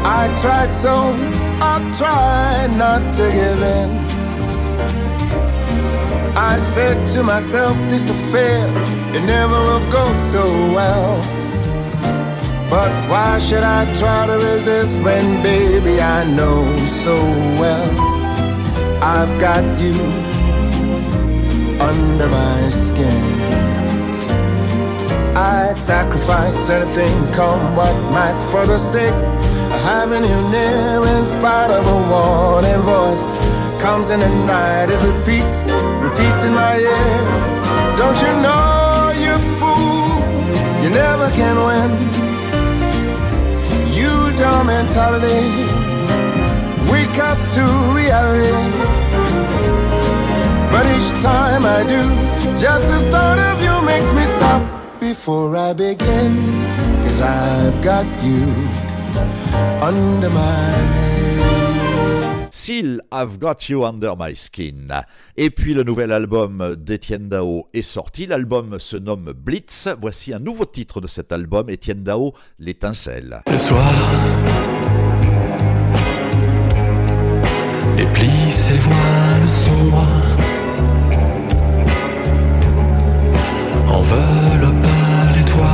I 0.02 0.34
tried 0.40 0.72
so, 0.72 1.12
I 1.60 1.76
tried 1.94 2.74
not 2.78 3.12
to 3.16 3.30
give 3.30 3.62
in. 3.62 4.17
I 6.40 6.56
said 6.58 7.08
to 7.14 7.24
myself, 7.24 7.76
this 7.90 8.08
affair, 8.08 8.64
it 9.12 9.24
never 9.24 9.58
will 9.60 9.90
go 9.90 10.06
so 10.30 10.44
well. 10.72 11.20
But 12.70 12.92
why 13.10 13.40
should 13.40 13.64
I 13.64 13.92
try 13.96 14.28
to 14.28 14.34
resist 14.34 15.00
when, 15.00 15.42
baby, 15.42 16.00
I 16.00 16.22
know 16.30 16.62
so 16.86 17.16
well 17.60 17.90
I've 19.02 19.40
got 19.40 19.64
you 19.80 19.98
under 21.80 22.28
my 22.28 22.70
skin. 22.70 23.34
I'd 25.36 25.76
sacrifice 25.76 26.70
anything, 26.70 27.32
come 27.32 27.74
what 27.74 27.96
might, 28.12 28.38
for 28.52 28.64
the 28.64 28.78
sake 28.78 29.12
of 29.74 29.80
having 29.82 30.22
you 30.22 30.40
near, 30.50 31.04
in 31.16 31.24
spite 31.24 31.72
of 31.72 31.84
a 31.84 31.98
warning 32.12 32.82
voice. 32.82 33.67
Comes 33.80 34.10
in 34.10 34.18
the 34.18 34.28
night, 34.44 34.90
it 34.90 35.00
repeats, 35.00 35.56
repeats 36.02 36.44
in 36.44 36.52
my 36.52 36.74
ear. 36.76 37.96
Don't 37.96 38.18
you 38.24 38.32
know, 38.42 39.12
you 39.24 39.34
fool, 39.58 40.82
you 40.82 40.90
never 40.90 41.30
can 41.30 41.56
win. 41.68 41.90
Use 43.94 44.36
your 44.38 44.64
mentality, 44.64 45.44
wake 46.90 47.18
up 47.18 47.38
to 47.54 47.62
reality. 47.94 48.58
But 50.72 50.84
each 50.94 51.10
time 51.22 51.64
I 51.64 51.84
do, 51.86 52.02
just 52.58 52.88
the 52.88 53.00
thought 53.12 53.38
of 53.38 53.62
you 53.62 53.74
makes 53.86 54.10
me 54.12 54.24
stop 54.36 55.00
before 55.00 55.56
I 55.56 55.72
begin. 55.72 56.34
Cause 57.04 57.20
I've 57.22 57.82
got 57.82 58.06
you 58.24 58.44
under 59.80 60.30
my 60.30 61.07
Seal, 62.58 63.00
I've 63.12 63.38
Got 63.38 63.68
You 63.68 63.84
Under 63.84 64.16
My 64.18 64.34
Skin. 64.34 64.88
Et 65.36 65.48
puis 65.48 65.74
le 65.74 65.84
nouvel 65.84 66.10
album 66.10 66.74
d'Étienne 66.76 67.28
Dao 67.28 67.68
est 67.72 67.82
sorti. 67.82 68.26
L'album 68.26 68.80
se 68.80 68.96
nomme 68.96 69.32
Blitz. 69.32 69.88
Voici 70.00 70.34
un 70.34 70.40
nouveau 70.40 70.64
titre 70.64 71.00
de 71.00 71.06
cet 71.06 71.30
album, 71.30 71.70
Étienne 71.70 72.02
Dao, 72.02 72.34
L'étincelle. 72.58 73.42
Le 73.48 73.58
soir 73.60 73.92
déplie 77.96 78.50
ses 78.50 78.78
voiles 78.78 79.48
sombres, 79.48 80.06
enveloppe 83.86 84.74
toits, 85.46 85.64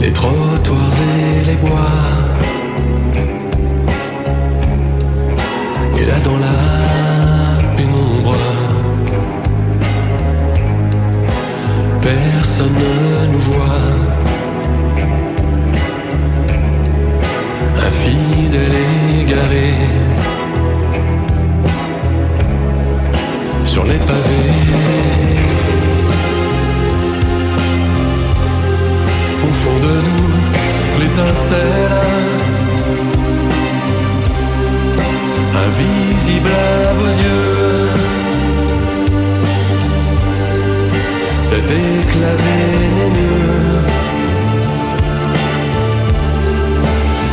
les 0.00 0.12
trottoirs 0.12 1.00
et 1.00 1.44
les 1.44 1.56
bois. 1.56 2.23
Et 6.04 6.06
là 6.06 6.18
dans 6.22 6.36
la 6.36 7.76
pénombre, 7.76 8.36
personne 12.02 12.74
ne 12.74 13.32
nous 13.32 13.38
voit. 13.38 13.80
Infidèle 17.86 18.76
égaré 19.18 19.72
sur 23.64 23.84
les 23.84 24.00
pavés. 24.10 24.60
Au 29.42 29.52
fond 29.62 29.78
de 29.86 29.94
nous, 30.06 31.00
l'étincelle 31.00 32.13
invisible 35.66 36.48
à 36.48 36.92
vos 36.98 37.12
yeux. 37.24 37.88
Cet 41.42 41.64
éclat 41.64 42.36
vénéneux 42.44 43.80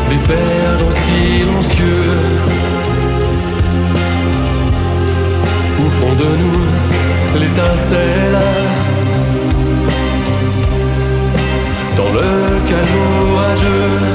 des 0.10 0.22
perdres 0.32 0.94
silencieux. 1.06 2.18
Au 5.80 5.90
fond 5.98 6.14
de 6.24 6.30
nous, 6.42 7.40
l'étincelle 7.40 8.40
dans 11.98 12.12
le 12.20 12.30
calme 12.70 12.98
orageux. 13.34 14.11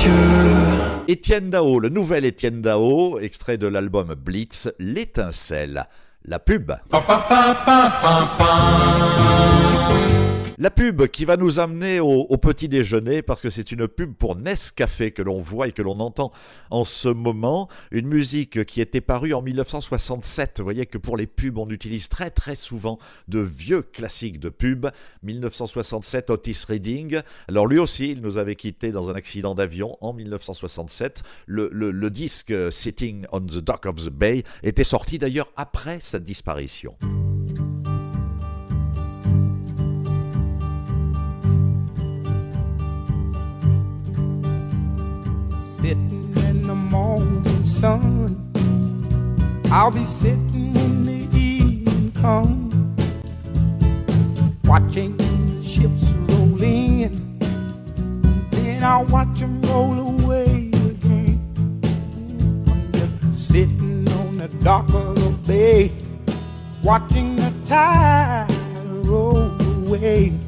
Silencieux. 0.00 0.12
Étienne 1.08 1.50
Dao, 1.50 1.80
le 1.80 1.88
nouvel 1.88 2.24
Étienne 2.24 2.62
Dao, 2.62 3.18
extrait 3.18 3.58
de 3.58 3.66
l'album 3.66 4.14
Blitz, 4.14 4.68
L'étincelle. 4.78 5.86
La 6.24 6.38
pub. 6.38 6.72
La 10.62 10.70
pub 10.70 11.06
qui 11.06 11.24
va 11.24 11.38
nous 11.38 11.58
amener 11.58 12.00
au, 12.00 12.36
petit 12.36 12.68
déjeuner 12.68 13.22
parce 13.22 13.40
que 13.40 13.48
c'est 13.48 13.72
une 13.72 13.88
pub 13.88 14.12
pour 14.12 14.36
Nescafé 14.36 15.10
que 15.10 15.22
l'on 15.22 15.40
voit 15.40 15.68
et 15.68 15.72
que 15.72 15.80
l'on 15.80 15.98
entend 16.00 16.32
en 16.68 16.84
ce 16.84 17.08
moment. 17.08 17.70
Une 17.90 18.06
musique 18.06 18.66
qui 18.66 18.82
était 18.82 19.00
parue 19.00 19.32
en 19.32 19.40
1967. 19.40 20.58
Vous 20.58 20.64
voyez 20.64 20.84
que 20.84 20.98
pour 20.98 21.16
les 21.16 21.26
pubs, 21.26 21.56
on 21.56 21.70
utilise 21.70 22.10
très 22.10 22.28
très 22.28 22.56
souvent 22.56 22.98
de 23.26 23.38
vieux 23.38 23.80
classiques 23.80 24.38
de 24.38 24.50
pub. 24.50 24.88
1967, 25.22 26.28
Otis 26.28 26.64
Redding. 26.68 27.22
Alors 27.48 27.66
lui 27.66 27.78
aussi, 27.78 28.10
il 28.10 28.20
nous 28.20 28.36
avait 28.36 28.54
quittés 28.54 28.92
dans 28.92 29.08
un 29.08 29.14
accident 29.14 29.54
d'avion 29.54 29.96
en 30.02 30.12
1967. 30.12 31.22
Le, 31.46 32.10
disque 32.10 32.52
Sitting 32.70 33.24
on 33.32 33.40
the 33.40 33.64
Dock 33.64 33.86
of 33.86 33.94
the 33.94 34.10
Bay 34.10 34.42
était 34.62 34.84
sorti 34.84 35.16
d'ailleurs 35.16 35.50
après 35.56 36.00
sa 36.00 36.18
disparition. 36.18 36.96
Sitting 45.90 46.32
in 46.46 46.62
the 46.68 46.74
morning 46.76 47.64
sun. 47.64 48.36
I'll 49.72 49.90
be 49.90 50.04
sitting 50.04 50.72
when 50.72 51.04
the 51.04 51.36
evening 51.36 52.12
comes, 52.12 52.72
watching 54.62 55.16
the 55.16 55.60
ships 55.60 56.12
roll 56.12 56.62
in. 56.62 57.40
Then 58.50 58.84
I'll 58.84 59.04
watch 59.06 59.40
them 59.40 59.60
roll 59.62 59.98
away 59.98 60.70
again. 60.92 61.40
I'm 62.68 62.92
just 62.92 63.50
sitting 63.50 64.06
on 64.12 64.38
the 64.38 64.46
dock 64.62 64.86
of 64.94 65.16
the 65.16 65.30
bay, 65.44 65.90
watching 66.84 67.34
the 67.34 67.52
tide 67.66 68.46
roll 69.08 69.60
away. 69.60 70.38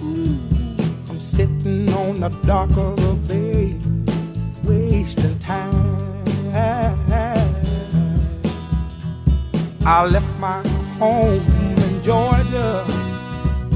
I'm 0.00 1.20
sitting 1.20 1.88
on 1.90 2.18
the 2.18 2.30
dock 2.44 2.70
of 2.70 2.96
the 2.96 3.14
bay 3.28 3.49
wasting 5.00 5.38
time. 5.38 5.72
I 9.86 10.06
left 10.06 10.38
my 10.38 10.62
home 10.98 11.44
in 11.84 12.02
Georgia 12.02 12.84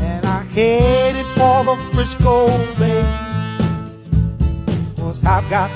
and 0.01 0.27
I 0.27 0.43
headed 0.57 1.27
for 1.37 1.65
the 1.65 1.77
Frisco 1.93 2.49
Bay. 2.79 3.05
Cause 4.97 5.25
I've 5.25 5.49
got 5.49 5.71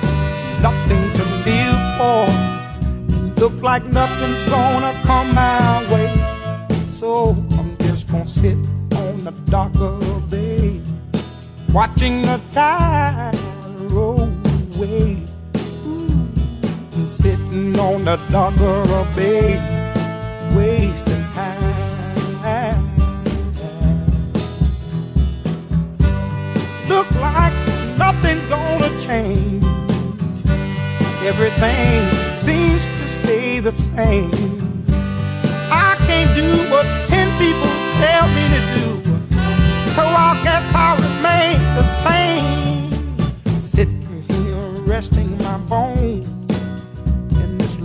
nothing 0.60 1.04
to 1.18 1.24
live 1.48 1.80
for. 1.98 3.40
Look 3.40 3.62
like 3.62 3.84
nothing's 3.86 4.42
gonna 4.44 4.92
come 5.04 5.34
my 5.34 5.86
way. 5.92 6.12
So 6.88 7.30
I'm 7.58 7.76
just 7.78 8.06
gonna 8.08 8.26
sit 8.26 8.58
on 9.02 9.24
the 9.24 9.32
dock 9.46 9.74
of 9.76 10.00
the 10.00 10.36
bay, 10.36 10.80
watching 11.72 12.20
the 12.22 12.38
tide 12.52 13.38
roll 13.90 14.28
away. 14.76 15.24
On 17.88 18.04
the 18.04 18.16
the 18.16 19.06
bay, 19.16 19.56
wasting 20.54 21.26
time. 21.28 22.84
Look 26.86 27.10
like 27.12 27.54
nothing's 27.96 28.44
gonna 28.44 28.90
change. 28.98 29.64
Everything 31.24 32.36
seems 32.36 32.84
to 32.84 33.04
stay 33.08 33.60
the 33.60 33.72
same. 33.72 34.84
I 35.70 35.96
can't 36.06 36.34
do 36.36 36.70
what 36.70 36.84
ten 37.06 37.28
people 37.38 37.72
tell 38.02 38.28
me 38.36 38.44
to 38.54 38.60
do, 38.76 38.86
so 39.96 40.02
I 40.04 40.38
guess 40.44 40.74
I'll 40.74 40.96
remain 40.96 41.58
the 41.74 41.84
same. 41.84 42.90
Sitting 43.62 44.22
here 44.28 44.84
resting 44.84 45.27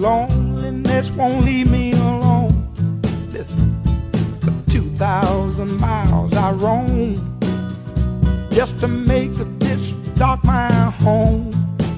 loneliness 0.04 1.12
won't 1.12 1.46
leave 1.46 1.72
me 1.72 1.94
alone. 1.94 2.70
Listen, 3.32 3.82
for 4.42 4.52
two 4.70 4.88
thousand 5.04 5.80
miles 5.80 6.34
I 6.34 6.52
roam 6.52 7.16
just 8.52 8.78
to 8.82 8.90
make 8.90 9.32
this 9.60 9.94
dock 10.20 10.44
my 10.44 10.70
home. 11.04 11.52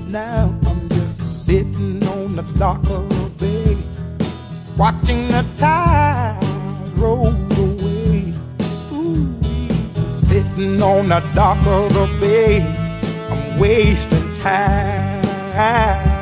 Now 0.07 0.55
I'm 0.67 0.87
just 0.89 1.45
sitting 1.47 2.07
on 2.07 2.35
the 2.35 2.43
dock 2.59 2.83
of 2.91 3.09
the 3.09 3.29
bay, 3.39 3.75
watching 4.77 5.27
the 5.29 5.43
tides 5.57 6.93
roll 6.93 7.33
away. 7.57 8.31
Ooh, 8.93 9.25
sitting 10.11 10.79
on 10.79 11.09
the 11.09 11.21
dock 11.33 11.57
of 11.65 11.91
the 11.91 12.07
bay, 12.21 12.61
I'm 13.31 13.59
wasting 13.59 14.31
time. 14.35 16.14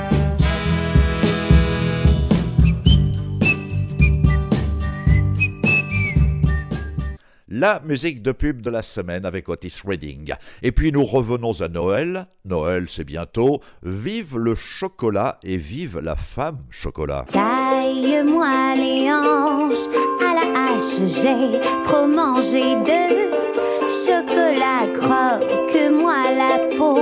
La 7.64 7.80
musique 7.86 8.22
de 8.22 8.34
pub 8.34 8.62
de 8.62 8.70
la 8.70 8.82
semaine 8.82 9.24
avec 9.24 9.48
Otis 9.48 9.80
Redding. 9.88 10.34
Et 10.64 10.74
puis 10.74 10.92
nous 10.92 11.06
revenons 11.06 11.62
à 11.62 11.70
Noël. 11.70 12.28
Noël, 12.44 12.88
c'est 12.90 13.06
bientôt. 13.06 13.62
Vive 13.84 14.38
le 14.38 14.54
chocolat 14.54 15.40
et 15.44 15.56
vive 15.56 15.98
la 16.00 16.18
femme 16.18 16.58
chocolat. 16.70 17.24
Taille-moi 17.30 18.76
les 18.76 19.10
hanches 19.10 19.88
à 20.20 20.34
la 20.36 20.74
hache, 20.74 21.08
j'ai 21.08 21.62
trop 21.86 22.06
mangé 22.06 22.76
de 22.76 23.32
chocolat. 23.88 24.86
Croque-moi 24.98 26.18
la 26.36 26.78
peau, 26.78 27.00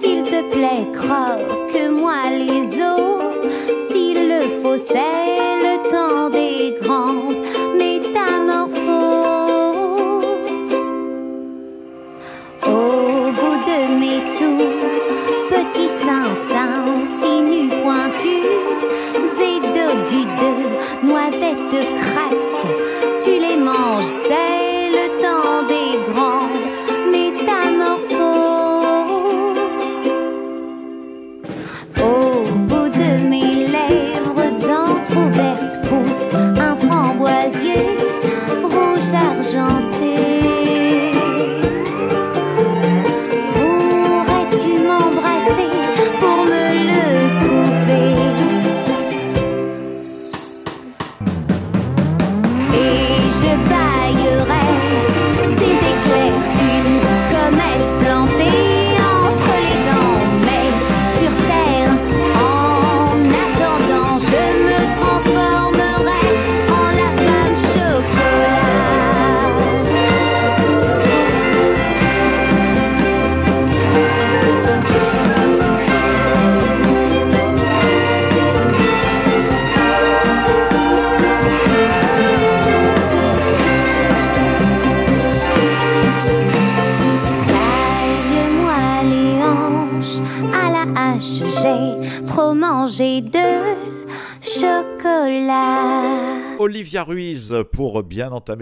s'il 0.00 0.24
te 0.24 0.50
plaît, 0.54 0.90
croque-moi 0.94 2.30
les 2.30 2.80
os. 2.80 3.20
S'il 3.90 4.26
le 4.26 4.62
faut, 4.62 4.78
c'est 4.78 5.55
de 21.56 22.05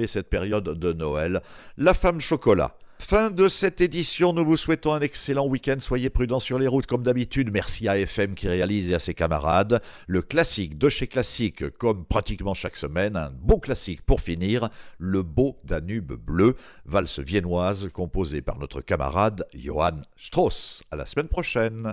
cette 0.07 0.29
période 0.29 0.65
de 0.65 0.93
Noël. 0.93 1.43
La 1.77 1.95
femme 1.95 2.21
chocolat. 2.21 2.77
Fin 2.99 3.31
de 3.31 3.49
cette 3.49 3.81
édition, 3.81 4.33
nous 4.33 4.45
vous 4.45 4.57
souhaitons 4.57 4.95
un 4.95 5.01
excellent 5.01 5.47
week-end. 5.47 5.77
Soyez 5.79 6.09
prudents 6.09 6.41
sur 6.41 6.59
les 6.59 6.69
routes 6.69 6.87
comme 6.87 7.03
d'habitude. 7.03 7.51
Merci 7.53 7.87
à 7.89 7.99
FM 7.99 8.35
qui 8.35 8.49
réalise 8.49 8.91
et 8.91 8.95
à 8.95 8.99
ses 8.99 9.15
camarades. 9.15 9.83
Le 10.07 10.23
classique 10.23 10.79
de 10.79 10.89
chez 10.89 11.07
Classique, 11.07 11.69
comme 11.77 12.07
pratiquement 12.07 12.55
chaque 12.55 12.77
semaine, 12.77 13.17
un 13.17 13.31
beau 13.31 13.59
classique 13.59 14.01
pour 14.03 14.21
finir, 14.21 14.71
le 14.99 15.23
beau 15.23 15.59
Danube 15.65 16.13
bleu, 16.13 16.57
valse 16.87 17.19
viennoise 17.19 17.89
composée 17.93 18.41
par 18.41 18.59
notre 18.59 18.81
camarade 18.81 19.45
Johann 19.53 20.03
Strauss. 20.17 20.83
À 20.91 20.97
la 20.97 21.05
semaine 21.05 21.29
prochaine. 21.29 21.93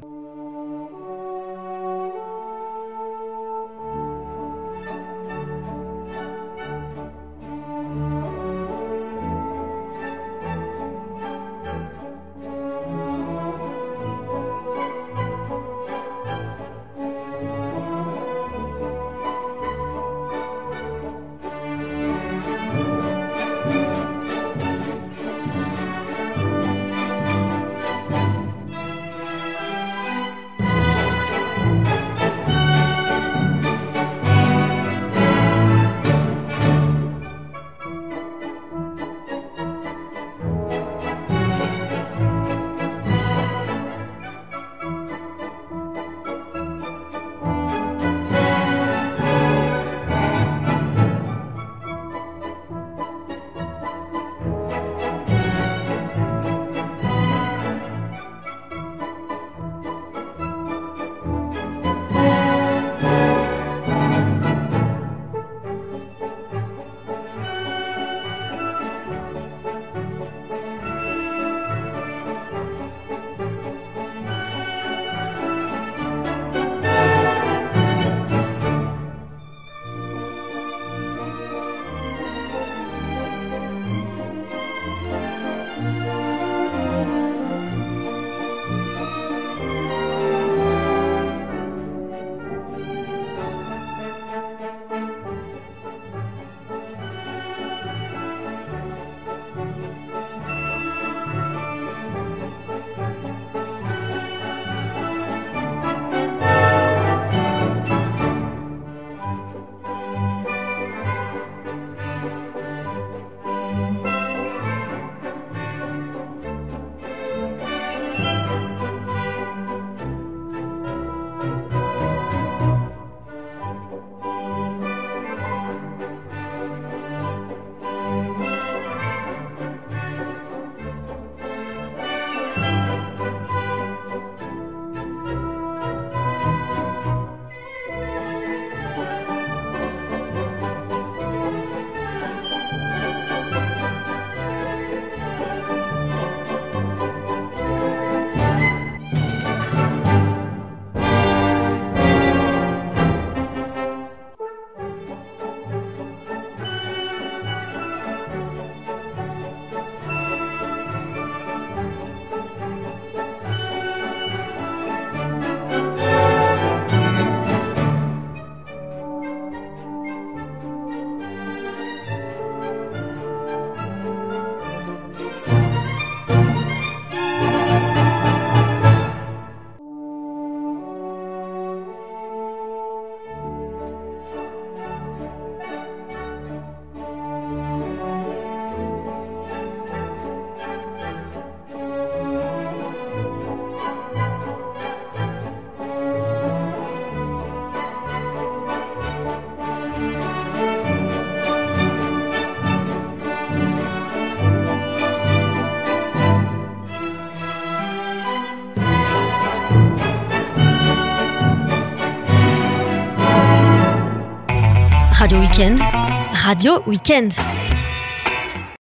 Radio 215.62 216.82
Weekend. 216.88 217.38